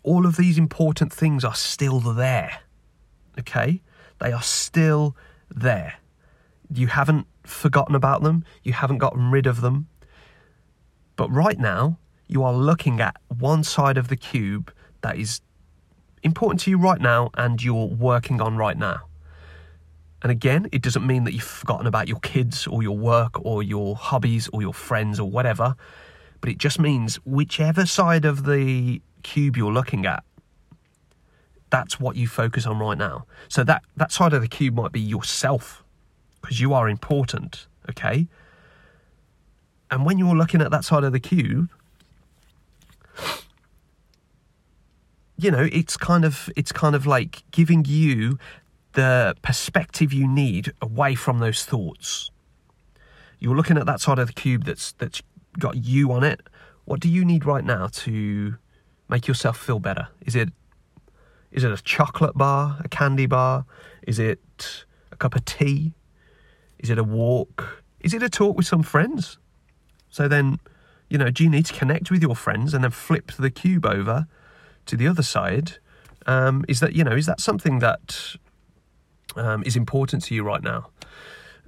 all 0.03 0.27
of 0.27 0.37
these 0.37 0.59
important 0.59 1.13
things 1.13 1.45
are 1.45 1.55
still 1.55 2.01
there. 2.01 2.63
Okay? 3.39 3.83
They 4.21 4.33
are 4.33 4.43
still 4.43 5.17
there. 5.55 5.95
You 6.73 6.87
haven't 6.89 7.27
forgotten 7.43 7.95
about 7.95 8.23
them, 8.23 8.45
you 8.63 8.73
haven't 8.73 8.99
gotten 8.99 9.31
rid 9.31 9.47
of 9.47 9.61
them. 9.61 9.89
But 11.17 11.31
right 11.31 11.59
now, 11.59 11.99
you 12.29 12.45
are 12.45 12.53
looking 12.53 13.01
at 13.01 13.17
one 13.29 13.65
side 13.65 13.99
of 13.99 14.09
the 14.09 14.17
cube 14.17 14.73
that 15.01 15.19
is 15.19 15.41
important 16.23 16.61
to 16.61 16.71
you 16.71 16.79
right 16.79 17.01
now 17.01 17.31
and 17.35 17.63
you're 17.63 17.87
working 17.87 18.41
on 18.41 18.57
right 18.57 18.79
now. 18.79 19.01
And 20.23 20.31
again, 20.31 20.69
it 20.71 20.83
doesn't 20.83 21.07
mean 21.07 21.25
that 21.25 21.33
you've 21.33 21.43
forgotten 21.43 21.87
about 21.87 22.07
your 22.07 22.21
kids 22.21 22.67
or 22.67 22.83
your 22.83 22.97
work 22.97 23.45
or 23.45 23.63
your 23.63 23.97
hobbies 23.97 24.49
or 24.53 24.61
your 24.61 24.75
friends 24.75 25.19
or 25.19 25.31
whatever, 25.31 25.75
but 26.41 26.51
it 26.51 26.59
just 26.59 26.79
means 26.79 27.17
whichever 27.25 27.87
side 27.87 28.25
of 28.25 28.45
the 28.45 29.01
cube 29.23 29.57
you're 29.57 29.73
looking 29.73 30.07
at, 30.07 30.23
that's 31.71 31.99
what 31.99 32.17
you 32.17 32.27
focus 32.27 32.67
on 32.67 32.79
right 32.79 32.99
now. 32.99 33.27
So 33.49 33.65
that, 33.65 33.83
that 33.97 34.13
side 34.13 34.33
of 34.33 34.43
the 34.43 34.49
cube 34.49 34.75
might 34.75 34.93
be 34.93 35.01
yourself 35.01 35.83
because 36.41 36.61
you 36.61 36.75
are 36.75 36.89
important, 36.89 37.67
okay? 37.89 38.27
And 39.91 40.05
when 40.05 40.19
you're 40.19 40.37
looking 40.37 40.61
at 40.61 40.71
that 40.71 40.85
side 40.85 41.05
of 41.05 41.13
the 41.13 41.21
cube, 41.21 41.69
you 45.37 45.51
know, 45.51 45.69
it's 45.73 45.97
kind 45.97 46.25
of 46.25 46.51
it's 46.55 46.71
kind 46.71 46.95
of 46.95 47.07
like 47.07 47.43
giving 47.51 47.85
you 47.87 48.39
the 48.93 49.35
perspective 49.43 50.13
you 50.13 50.29
need 50.29 50.73
away 50.83 51.15
from 51.15 51.39
those 51.39 51.65
thoughts. 51.65 52.31
You're 53.39 53.57
looking 53.57 53.79
at 53.79 53.87
that 53.87 54.01
side 54.01 54.19
of 54.19 54.27
the 54.27 54.33
cube 54.35 54.65
that's 54.65 54.93
that's 54.93 55.23
got 55.59 55.77
you 55.77 56.13
on 56.13 56.25
it. 56.25 56.41
What 56.85 57.01
do 57.01 57.09
you 57.09 57.25
need 57.25 57.47
right 57.47 57.65
now 57.65 57.89
to 58.05 58.57
make 59.09 59.27
yourself 59.27 59.57
feel 59.57 59.79
better? 59.79 60.09
Is 60.27 60.37
it 60.37 60.51
is 61.53 61.65
it 61.65 61.73
a 61.73 61.83
chocolate 61.83 62.37
bar, 62.37 62.79
a 62.85 62.89
candy 62.89 63.27
bar? 63.27 63.65
Is 64.07 64.19
it 64.19 64.85
a 65.13 65.17
cup 65.17 65.35
of 65.35 65.45
tea? 65.45 65.95
Is 66.79 66.91
it 66.91 66.99
a 66.99 67.05
walk? 67.05 67.83
Is 68.01 68.15
it 68.15 68.23
a 68.23 68.29
talk 68.29 68.57
with 68.57 68.67
some 68.67 68.83
friends? 68.83 69.39
So 70.09 70.29
then, 70.29 70.59
you 71.09 71.19
know, 71.19 71.31
do 71.31 71.45
you 71.45 71.51
need 71.51 71.67
to 71.67 71.75
connect 71.75 72.11
with 72.11 72.23
your 72.23 72.37
friends 72.37 72.75
and 72.75 72.83
then 72.83 72.91
flip 72.91 73.33
the 73.33 73.51
cube 73.51 73.85
over 73.87 74.27
to 74.87 74.97
the 74.97 75.07
other 75.07 75.23
side 75.23 75.79
Um, 76.27 76.65
is 76.69 76.81
that 76.81 76.93
you 76.93 77.05
know 77.05 77.17
is 77.17 77.27
that 77.27 77.41
something 77.41 77.81
that 77.81 78.37
um, 79.37 79.63
is 79.65 79.77
important 79.77 80.25
to 80.25 80.35
you 80.35 80.43
right 80.45 80.63
now? 80.63 80.91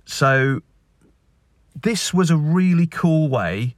So 0.05 0.61
this 1.81 2.13
was 2.13 2.31
a 2.31 2.37
really 2.37 2.87
cool 2.87 3.29
way 3.29 3.75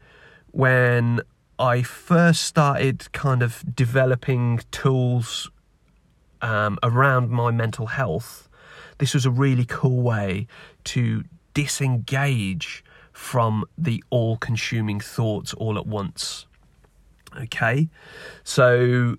when 0.50 1.20
I 1.58 1.82
first 1.82 2.42
started 2.42 3.12
kind 3.12 3.42
of 3.42 3.62
developing 3.74 4.60
tools 4.70 5.50
um, 6.44 6.78
around 6.82 7.30
my 7.30 7.50
mental 7.50 7.86
health. 7.86 8.48
This 8.98 9.14
was 9.14 9.24
a 9.24 9.30
really 9.30 9.64
cool 9.64 10.02
way 10.02 10.46
to 10.84 11.24
disengage 11.54 12.84
from 13.12 13.64
the 13.78 14.04
all 14.10 14.36
consuming 14.36 15.00
thoughts 15.00 15.54
all 15.54 15.78
at 15.78 15.86
once. 15.86 16.46
Okay, 17.40 17.88
so 18.44 19.16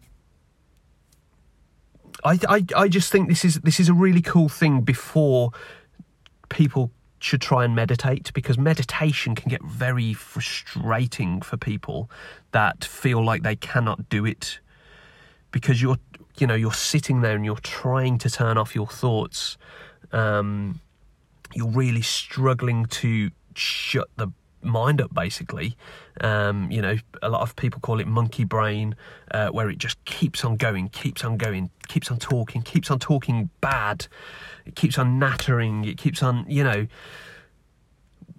I, 2.23 2.39
I 2.47 2.65
I 2.75 2.87
just 2.87 3.11
think 3.11 3.27
this 3.27 3.43
is 3.43 3.59
this 3.61 3.79
is 3.79 3.89
a 3.89 3.93
really 3.93 4.21
cool 4.21 4.47
thing 4.47 4.81
before 4.81 5.51
people 6.49 6.91
should 7.19 7.41
try 7.41 7.65
and 7.65 7.75
meditate 7.75 8.31
because 8.33 8.57
meditation 8.57 9.33
can 9.33 9.49
get 9.49 9.63
very 9.63 10.13
frustrating 10.13 11.41
for 11.41 11.57
people 11.57 12.09
that 12.51 12.85
feel 12.85 13.25
like 13.25 13.41
they 13.41 13.55
cannot 13.55 14.09
do 14.09 14.25
it 14.25 14.59
because 15.51 15.81
you're 15.81 15.97
you 16.37 16.47
know 16.47 16.55
you're 16.55 16.73
sitting 16.73 17.21
there 17.21 17.35
and 17.35 17.45
you're 17.45 17.55
trying 17.57 18.17
to 18.17 18.29
turn 18.29 18.57
off 18.57 18.75
your 18.75 18.87
thoughts 18.87 19.57
um, 20.11 20.79
you're 21.53 21.67
really 21.67 22.01
struggling 22.01 22.85
to 22.85 23.31
shut 23.55 24.07
the 24.17 24.31
mind 24.61 24.99
up 24.99 25.13
basically. 25.13 25.77
Um, 26.21 26.71
you 26.71 26.81
know 26.81 26.97
a 27.21 27.29
lot 27.29 27.41
of 27.41 27.55
people 27.55 27.79
call 27.81 27.99
it 27.99 28.07
monkey 28.07 28.43
brain 28.43 28.95
uh, 29.31 29.49
where 29.49 29.69
it 29.69 29.77
just 29.77 30.03
keeps 30.05 30.43
on 30.43 30.57
going 30.57 30.89
keeps 30.89 31.23
on 31.23 31.37
going 31.37 31.69
keeps 31.87 32.09
on 32.09 32.17
talking 32.17 32.61
keeps 32.61 32.89
on 32.89 32.99
talking 32.99 33.49
bad 33.61 34.07
it 34.65 34.75
keeps 34.75 34.97
on 34.97 35.19
nattering 35.19 35.85
it 35.85 35.97
keeps 35.97 36.23
on 36.23 36.45
you 36.47 36.63
know. 36.63 36.87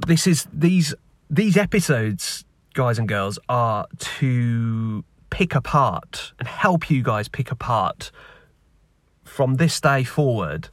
This 0.06 0.26
is 0.26 0.46
these 0.52 0.94
these 1.30 1.56
episodes 1.56 2.44
guys 2.74 2.98
and 2.98 3.08
girls 3.08 3.38
are 3.48 3.86
to 3.98 5.04
pick 5.30 5.54
apart 5.54 6.32
and 6.38 6.48
help 6.48 6.90
you 6.90 7.02
guys 7.02 7.28
pick 7.28 7.50
apart 7.50 8.10
from 9.24 9.56
this 9.56 9.80
day 9.80 10.04
forward 10.04 10.68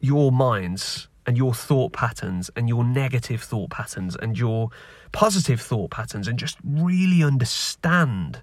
your 0.00 0.30
minds 0.30 1.08
and 1.26 1.36
your 1.36 1.52
thought 1.52 1.92
patterns 1.92 2.50
and 2.56 2.68
your 2.68 2.84
negative 2.84 3.42
thought 3.42 3.70
patterns 3.70 4.16
and 4.16 4.38
your 4.38 4.70
positive 5.12 5.60
thought 5.60 5.90
patterns 5.90 6.28
and 6.28 6.38
just 6.38 6.56
really 6.64 7.22
understand 7.22 8.40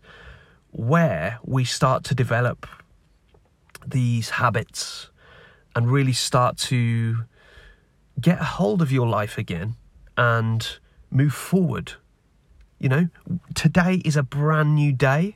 where 0.71 1.39
we 1.43 1.63
start 1.63 2.03
to 2.03 2.13
develop 2.13 2.67
these 3.87 4.31
habits 4.31 5.09
and 5.75 5.91
really 5.91 6.13
start 6.13 6.57
to 6.57 7.23
get 8.19 8.39
a 8.39 8.43
hold 8.43 8.81
of 8.81 8.91
your 8.91 9.07
life 9.07 9.37
again 9.37 9.75
and 10.17 10.77
move 11.09 11.33
forward. 11.33 11.93
You 12.79 12.89
know, 12.89 13.07
today 13.53 14.01
is 14.03 14.17
a 14.17 14.23
brand 14.23 14.75
new 14.75 14.91
day. 14.91 15.35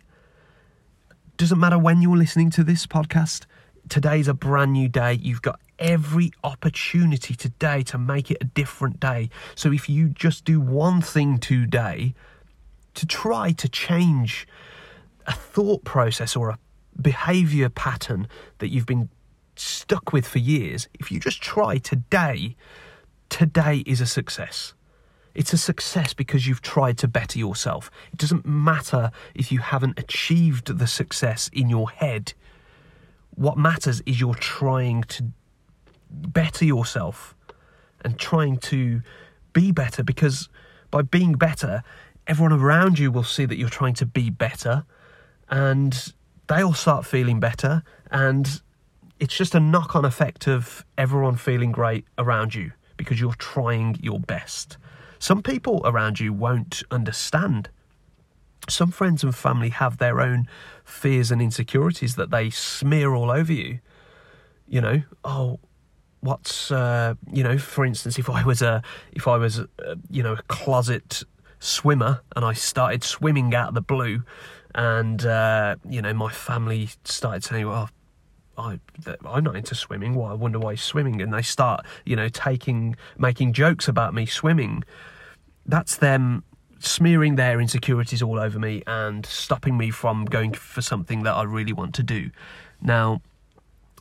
Doesn't 1.38 1.60
matter 1.60 1.80
when 1.80 2.02
you're 2.02 2.17
listening 2.17 2.49
to 2.52 2.65
this 2.65 2.86
podcast, 2.86 3.45
today's 3.88 4.28
a 4.28 4.34
brand 4.34 4.73
new 4.73 4.89
day. 4.89 5.13
You've 5.13 5.41
got 5.41 5.60
every 5.80 6.32
opportunity 6.43 7.34
today 7.34 7.82
to 7.84 7.97
make 7.97 8.30
it 8.30 8.38
a 8.41 8.43
different 8.43 8.99
day. 8.99 9.30
So 9.56 9.71
if 9.71 9.88
you 9.88 10.10
just 10.10 10.43
do 10.43 10.60
one 10.60 11.02
thing 11.02 11.38
today 11.38 12.13
to 12.95 13.06
try 13.06 13.54
to 13.54 13.69
change 13.69 14.45
a 15.25 15.32
thought 15.32 15.86
process 15.86 16.36
or 16.36 16.49
a 16.49 16.60
behavior 17.02 17.69
pattern 17.69 18.28
that 18.58 18.67
you've 18.67 18.86
been 18.86 19.10
stuck 19.56 20.12
with 20.12 20.28
for 20.28 20.39
years, 20.39 20.89
if 20.99 21.10
you 21.10 21.21
just 21.21 21.41
try 21.41 21.78
today, 21.78 22.58
today 23.30 23.84
is 23.86 24.02
a 24.02 24.06
success. 24.06 24.73
It's 25.34 25.54
a 25.54 25.58
success 25.58 26.13
because 26.13 26.48
you've 26.48 26.62
tried 26.62 26.98
to 27.00 27.08
better 27.08 27.39
yourself. 27.39 27.92
It 28.12 28.18
doesn't 28.18 28.46
matter 28.46 29.12
if 29.36 29.52
you 29.52 29.60
haven't 29.60 30.00
achieved 30.00 30.78
the 30.78 30.88
success 30.88 31.50
in 31.54 31.70
your 31.70 31.89
head. 31.89 32.34
What 33.36 33.58
matters 33.58 34.02
is 34.06 34.20
you're 34.20 34.34
trying 34.36 35.04
to 35.04 35.32
better 36.10 36.65
yourself 36.65 37.36
and 38.02 38.18
trying 38.18 38.58
to 38.58 39.02
be 39.54 39.72
better 39.72 40.04
because 40.04 40.50
by 40.92 41.02
being 41.04 41.34
better, 41.34 41.84
everyone 42.28 42.54
around 42.54 43.00
you 43.00 43.12
will 43.12 43.24
see 43.24 43.46
that 43.46 43.58
you're 43.58 43.70
trying 43.70 43.94
to 43.96 44.06
be 44.06 44.30
better 44.30 44.84
and 45.50 46.13
they'll 46.48 46.74
start 46.74 47.06
feeling 47.06 47.39
better. 47.39 47.84
And 48.12 48.62
it's 49.20 49.36
just 49.36 49.56
a 49.56 49.60
knock 49.60 49.96
on 49.96 50.06
effect 50.06 50.48
of 50.48 50.86
everyone 50.98 51.36
feeling 51.36 51.72
great 51.72 52.06
around 52.18 52.56
you 52.56 52.72
because 52.98 53.20
you're 53.20 53.34
trying 53.34 53.98
your 54.02 54.20
best. 54.20 54.78
Some 55.19 55.43
people 55.43 55.82
around 55.84 56.19
you 56.19 56.34
won't 56.34 56.82
understand. 56.89 57.69
Some 58.67 58.91
friends 58.91 59.23
and 59.23 59.36
family 59.36 59.69
have 59.69 59.97
their 59.97 60.21
own 60.21 60.47
fears 60.84 61.32
and 61.32 61.41
insecurities 61.41 62.15
that 62.15 62.32
they 62.32 62.49
smear 62.49 63.13
all 63.13 63.29
over 63.29 63.51
you. 63.51 63.79
You 64.67 64.82
know, 64.82 65.01
oh, 65.23 65.60
what's 66.21 66.71
uh, 66.71 67.15
you 67.32 67.43
know 67.43 67.58
for 67.58 67.86
instance 67.86 68.19
if 68.19 68.29
i 68.29 68.43
was 68.43 68.62
a 68.62 68.82
if 69.13 69.27
i 69.27 69.38
was 69.38 69.60
a, 69.60 69.67
you 70.10 70.21
know 70.21 70.34
a 70.34 70.41
closet 70.43 71.23
swimmer 71.60 72.21
and 72.36 72.43
i 72.43 72.53
started 72.53 73.03
swimming 73.03 73.53
out 73.55 73.69
of 73.69 73.73
the 73.73 73.82
blue 73.82 74.21
and 74.75 75.25
uh, 75.25 75.75
you 75.88 76.01
know 76.01 76.13
my 76.13 76.32
family 76.32 76.89
started 77.03 77.43
saying 77.43 77.67
well 77.67 77.89
I, 78.58 78.77
I'm 79.25 79.45
not 79.45 79.55
into 79.55 79.73
swimming. 79.73 80.15
Why? 80.15 80.32
I 80.32 80.34
wonder 80.34 80.60
why 80.60 80.73
he's 80.73 80.82
swimming. 80.82 81.21
And 81.21 81.34
they 81.34 81.41
start, 81.41 81.86
you 82.05 82.17
know, 82.17 82.27
taking, 82.27 82.97
making 83.17 83.53
jokes 83.53 83.88
about 83.88 84.13
me 84.13 84.25
swimming. 84.25 84.84
That's 85.69 85.97
them 85.97 86.43
smearing 86.79 87.36
their 87.36 87.62
insecurities 87.62 88.23
all 88.23 88.39
over 88.39 88.58
me 88.58 88.82
and 88.88 89.23
stopping 89.23 89.77
me 89.77 89.91
from 89.91 90.25
going 90.25 90.53
for 90.53 90.82
something 90.82 91.21
that 91.23 91.34
I 91.34 91.43
really 91.43 91.73
want 91.73 91.93
to 91.95 92.03
do. 92.03 92.32
Now, 92.82 93.21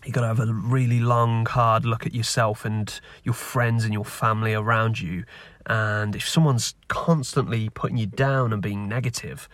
you've 0.02 0.14
got 0.14 0.22
to 0.22 0.28
have 0.28 0.40
a 0.40 0.50
really 0.50 0.98
long, 0.98 1.44
hard 1.44 1.84
look 1.84 2.06
at 2.06 2.14
yourself 2.14 2.64
and 2.64 2.98
your 3.22 3.34
friends 3.34 3.84
and 3.84 3.92
your 3.92 4.06
family 4.06 4.54
around 4.54 4.98
you. 4.98 5.24
And 5.66 6.16
if 6.16 6.26
someone's 6.26 6.74
constantly 6.88 7.68
putting 7.68 7.98
you 7.98 8.06
down 8.06 8.54
and 8.54 8.62
being 8.62 8.88
negative, 8.88 9.46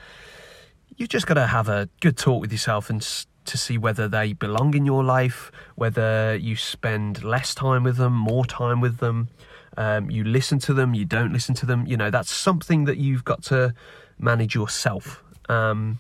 you've 0.96 1.08
just 1.08 1.26
got 1.26 1.34
to 1.34 1.48
have 1.48 1.68
a 1.68 1.88
good 2.00 2.16
talk 2.16 2.40
with 2.40 2.52
yourself 2.52 2.90
and 2.90 3.02
to 3.44 3.58
see 3.58 3.76
whether 3.76 4.06
they 4.06 4.34
belong 4.34 4.74
in 4.74 4.86
your 4.86 5.02
life, 5.02 5.50
whether 5.74 6.36
you 6.36 6.54
spend 6.54 7.24
less 7.24 7.56
time 7.56 7.82
with 7.82 7.96
them, 7.96 8.12
more 8.12 8.46
time 8.46 8.80
with 8.80 8.98
them. 8.98 9.30
Um, 9.76 10.10
you 10.10 10.24
listen 10.24 10.58
to 10.60 10.74
them, 10.74 10.94
you 10.94 11.04
don't 11.04 11.32
listen 11.32 11.54
to 11.56 11.66
them. 11.66 11.86
You 11.86 11.96
know, 11.96 12.10
that's 12.10 12.30
something 12.30 12.84
that 12.84 12.98
you've 12.98 13.24
got 13.24 13.42
to 13.44 13.74
manage 14.18 14.54
yourself. 14.54 15.22
Um, 15.48 15.98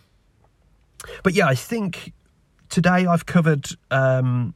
but 1.22 1.34
yeah, 1.34 1.46
I 1.46 1.54
think 1.54 2.12
today 2.68 3.06
I've 3.06 3.26
covered 3.26 3.66
um, 3.90 4.54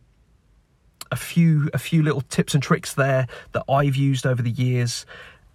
a 1.11 1.17
few 1.17 1.69
a 1.75 1.79
few 1.79 2.03
little 2.03 2.23
tips 2.23 2.55
and 2.55 2.63
tricks 2.63 2.95
there 2.95 3.27
that 3.53 3.65
I've 3.69 3.97
used 3.97 4.27
over 4.27 4.43
the 4.43 4.51
years, 4.51 5.07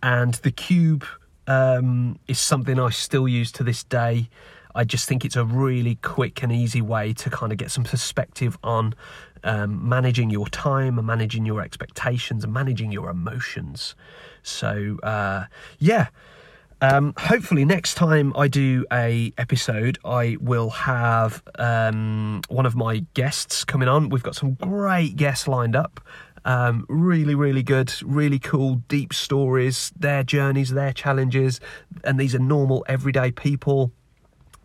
and 0.02 0.34
the 0.36 0.52
cube 0.52 1.06
um, 1.48 2.20
is 2.28 2.40
something 2.40 2.80
I 2.80 2.90
still 2.90 3.28
use 3.28 3.52
to 3.54 3.64
this 3.64 3.84
day. 3.84 4.30
I 4.76 4.84
just 4.84 5.08
think 5.08 5.24
it's 5.26 5.36
a 5.36 5.46
really 5.46 5.96
quick 5.96 6.44
and 6.44 6.52
easy 6.52 6.82
way 6.82 7.14
to 7.14 7.30
kind 7.30 7.52
of 7.52 7.58
get 7.58 7.72
some 7.72 7.84
perspective 7.84 8.58
on 8.64 8.96
um, 9.44 9.88
managing 9.88 10.30
your 10.30 10.48
time 10.48 10.98
and 10.98 11.06
managing 11.06 11.46
your 11.46 11.62
expectations 11.62 12.44
and 12.44 12.54
managing 12.54 12.92
your 12.92 13.10
emotions. 13.10 13.96
So 14.42 14.98
uh, 15.04 15.46
yeah. 15.80 16.08
Um, 16.82 17.14
hopefully, 17.18 17.64
next 17.64 17.96
time 17.96 18.34
I 18.36 18.50
do 18.50 18.86
a 18.92 19.32
episode, 19.38 20.00
I 20.04 20.36
will 20.42 20.70
have 20.70 21.42
um, 21.58 22.42
one 22.50 22.66
of 22.66 22.76
my 22.76 23.06
guests 23.14 23.64
coming 23.64 23.88
on. 23.88 24.10
We've 24.10 24.22
got 24.22 24.36
some 24.36 24.56
great 24.56 25.16
guests 25.16 25.48
lined 25.48 25.78
up. 25.78 26.02
Um, 26.44 26.86
really, 26.90 27.36
really 27.36 27.64
good, 27.64 27.94
really 28.04 28.38
cool, 28.38 28.84
deep 28.90 29.14
stories, 29.14 29.94
their 29.98 30.24
journeys, 30.24 30.72
their 30.72 30.92
challenges, 30.92 31.62
and 32.04 32.20
these 32.20 32.36
are 32.36 32.40
normal, 32.40 32.84
everyday 32.90 33.32
people. 33.32 33.94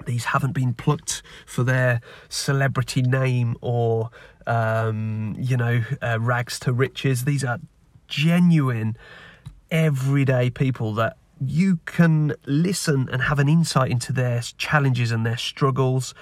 These 0.06 0.26
haven't 0.26 0.52
been 0.52 0.74
plucked 0.74 1.22
for 1.46 1.64
their 1.64 2.00
celebrity 2.28 3.02
name 3.02 3.56
or, 3.60 4.10
um, 4.46 5.36
you 5.38 5.56
know, 5.56 5.82
uh, 6.00 6.18
rags 6.20 6.58
to 6.60 6.72
riches. 6.72 7.24
These 7.24 7.44
are 7.44 7.58
genuine, 8.06 8.96
everyday 9.70 10.50
people 10.50 10.94
that 10.94 11.16
you 11.40 11.78
can 11.84 12.34
listen 12.46 13.08
and 13.12 13.22
have 13.22 13.38
an 13.38 13.48
insight 13.48 13.90
into 13.90 14.12
their 14.12 14.40
challenges 14.56 15.12
and 15.12 15.24
their 15.24 15.36
struggles. 15.36 16.14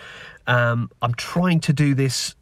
Um, 0.47 0.91
I'm 1.01 1.15
trying 1.15 1.61
to 1.61 1.73
do 1.73 1.95
this 1.95 2.35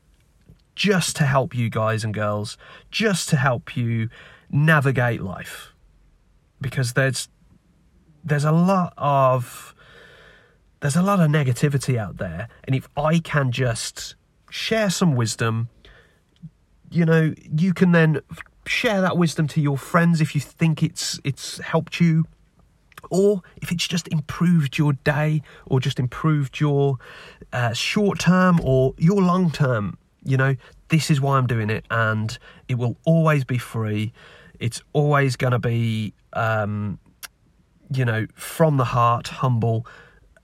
just 0.74 1.14
to 1.16 1.24
help 1.24 1.54
you 1.54 1.70
guys 1.70 2.04
and 2.04 2.12
girls, 2.12 2.56
just 2.90 3.28
to 3.28 3.36
help 3.36 3.76
you 3.76 4.08
navigate 4.50 5.22
life, 5.22 5.72
because 6.60 6.94
there's 6.94 7.28
there's 8.24 8.44
a 8.44 8.52
lot 8.52 8.94
of 8.96 9.73
there's 10.84 10.96
a 10.96 11.02
lot 11.02 11.18
of 11.18 11.30
negativity 11.30 11.96
out 11.96 12.18
there, 12.18 12.46
and 12.64 12.76
if 12.76 12.90
I 12.94 13.18
can 13.18 13.52
just 13.52 14.16
share 14.50 14.90
some 14.90 15.16
wisdom, 15.16 15.70
you 16.90 17.06
know, 17.06 17.32
you 17.56 17.72
can 17.72 17.92
then 17.92 18.20
share 18.66 19.00
that 19.00 19.16
wisdom 19.16 19.48
to 19.48 19.62
your 19.62 19.78
friends 19.78 20.20
if 20.20 20.34
you 20.34 20.42
think 20.42 20.82
it's 20.82 21.18
it's 21.24 21.56
helped 21.60 22.00
you 22.00 22.26
or 23.10 23.40
if 23.62 23.72
it's 23.72 23.88
just 23.88 24.08
improved 24.08 24.76
your 24.76 24.92
day 24.92 25.40
or 25.64 25.80
just 25.80 25.98
improved 25.98 26.60
your 26.60 26.98
uh, 27.54 27.72
short 27.72 28.18
term 28.18 28.60
or 28.62 28.92
your 28.98 29.22
long 29.22 29.50
term 29.50 29.96
you 30.22 30.36
know 30.36 30.54
this 30.88 31.10
is 31.10 31.18
why 31.18 31.38
i'm 31.38 31.46
doing 31.46 31.70
it 31.70 31.86
and 31.90 32.38
it 32.68 32.74
will 32.74 32.98
always 33.06 33.42
be 33.42 33.56
free. 33.56 34.12
It's 34.60 34.82
always 34.92 35.36
going 35.36 35.52
to 35.52 35.58
be 35.58 36.12
um, 36.34 36.98
you 37.90 38.04
know 38.04 38.26
from 38.34 38.76
the 38.76 38.84
heart 38.84 39.28
humble 39.28 39.86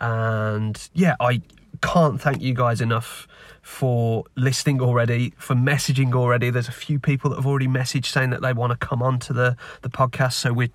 and 0.00 0.88
yeah 0.94 1.14
i 1.20 1.40
can't 1.82 2.20
thank 2.20 2.42
you 2.42 2.54
guys 2.54 2.80
enough 2.80 3.26
for 3.62 4.24
listening 4.36 4.80
already, 4.80 5.32
for 5.36 5.54
messaging 5.54 6.14
already. 6.14 6.50
There's 6.50 6.68
a 6.68 6.72
few 6.72 6.98
people 6.98 7.30
that 7.30 7.36
have 7.36 7.46
already 7.46 7.68
messaged 7.68 8.06
saying 8.06 8.30
that 8.30 8.42
they 8.42 8.52
want 8.52 8.78
to 8.78 8.86
come 8.86 9.02
on 9.02 9.18
to 9.20 9.32
the, 9.32 9.56
the 9.82 9.90
podcast. 9.90 10.32
So 10.34 10.52
we're, 10.52 10.70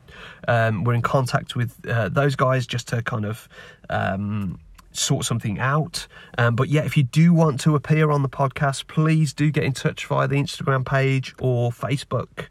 um, 0.47 0.83
we're 0.83 0.93
in 0.93 1.01
contact 1.01 1.55
with 1.55 1.75
uh, 1.87 2.09
those 2.09 2.35
guys 2.35 2.65
just 2.65 2.87
to 2.89 3.01
kind 3.01 3.25
of 3.25 3.49
um, 3.89 4.59
sort 4.91 5.25
something 5.25 5.59
out. 5.59 6.07
Um, 6.37 6.55
but 6.55 6.69
yeah, 6.69 6.83
if 6.83 6.95
you 6.95 7.03
do 7.03 7.33
want 7.33 7.59
to 7.61 7.75
appear 7.75 8.11
on 8.11 8.21
the 8.21 8.29
podcast, 8.29 8.87
please 8.87 9.33
do 9.33 9.51
get 9.51 9.63
in 9.63 9.73
touch 9.73 10.05
via 10.05 10.27
the 10.27 10.35
Instagram 10.35 10.85
page 10.85 11.35
or 11.39 11.71
Facebook. 11.71 12.47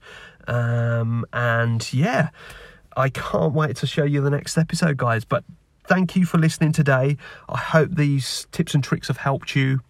Um, 0.46 1.24
and 1.32 1.92
yeah, 1.92 2.28
I 2.96 3.08
can't 3.08 3.54
wait 3.54 3.76
to 3.76 3.86
show 3.86 4.04
you 4.04 4.20
the 4.20 4.30
next 4.30 4.58
episode, 4.58 4.96
guys. 4.96 5.24
But 5.24 5.44
thank 5.84 6.16
you 6.16 6.24
for 6.24 6.38
listening 6.38 6.72
today. 6.72 7.16
I 7.48 7.58
hope 7.58 7.90
these 7.90 8.46
tips 8.52 8.74
and 8.74 8.82
tricks 8.82 9.08
have 9.08 9.18
helped 9.18 9.54
you. 9.54 9.80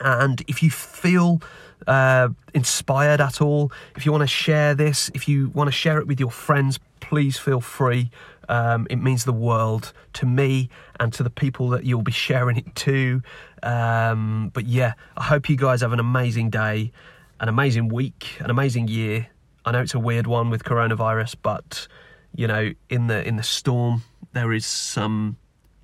And 0.00 0.42
if 0.48 0.62
you 0.62 0.70
feel 0.70 1.40
uh, 1.86 2.28
inspired 2.52 3.20
at 3.20 3.40
all, 3.40 3.72
if 3.96 4.04
you 4.04 4.12
want 4.12 4.22
to 4.22 4.28
share 4.28 4.74
this, 4.74 5.10
if 5.14 5.28
you 5.28 5.48
want 5.50 5.68
to 5.68 5.72
share 5.72 5.98
it 5.98 6.06
with 6.06 6.20
your 6.20 6.30
friends, 6.30 6.78
please 7.00 7.38
feel 7.38 7.60
free. 7.60 8.10
Um, 8.48 8.86
it 8.90 8.96
means 8.96 9.24
the 9.24 9.32
world 9.32 9.92
to 10.14 10.26
me 10.26 10.68
and 11.00 11.12
to 11.14 11.22
the 11.22 11.30
people 11.30 11.70
that 11.70 11.84
you'll 11.84 12.02
be 12.02 12.12
sharing 12.12 12.58
it 12.58 12.74
to. 12.76 13.22
Um, 13.62 14.50
but 14.52 14.66
yeah, 14.66 14.94
I 15.16 15.24
hope 15.24 15.48
you 15.48 15.56
guys 15.56 15.80
have 15.80 15.92
an 15.92 16.00
amazing 16.00 16.50
day, 16.50 16.92
an 17.40 17.48
amazing 17.48 17.88
week, 17.88 18.36
an 18.40 18.50
amazing 18.50 18.88
year. 18.88 19.28
I 19.64 19.72
know 19.72 19.80
it's 19.80 19.94
a 19.94 19.98
weird 19.98 20.26
one 20.26 20.50
with 20.50 20.64
coronavirus, 20.64 21.36
but 21.42 21.88
you 22.34 22.46
know, 22.46 22.72
in 22.90 23.06
the 23.06 23.26
in 23.26 23.36
the 23.36 23.42
storm, 23.42 24.02
there 24.34 24.52
is 24.52 24.66
some 24.66 25.36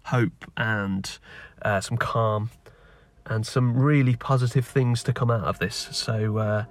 hope 0.04 0.44
and 0.56 1.18
uh, 1.62 1.80
some 1.80 1.96
calm 1.96 2.50
and 3.26 3.46
some 3.46 3.76
really 3.76 4.16
positive 4.16 4.66
things 4.66 5.02
to 5.04 5.12
come 5.12 5.30
out 5.30 5.44
of 5.44 5.58
this. 5.58 5.88
So, 5.92 6.38
uh, 6.38 6.64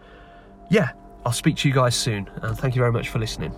yeah, 0.69 0.91
I'll 1.25 1.31
speak 1.31 1.55
to 1.57 1.67
you 1.67 1.73
guys 1.73 1.95
soon, 1.95 2.29
and 2.41 2.57
thank 2.57 2.75
you 2.75 2.79
very 2.79 2.91
much 2.91 3.09
for 3.09 3.19
listening. 3.19 3.53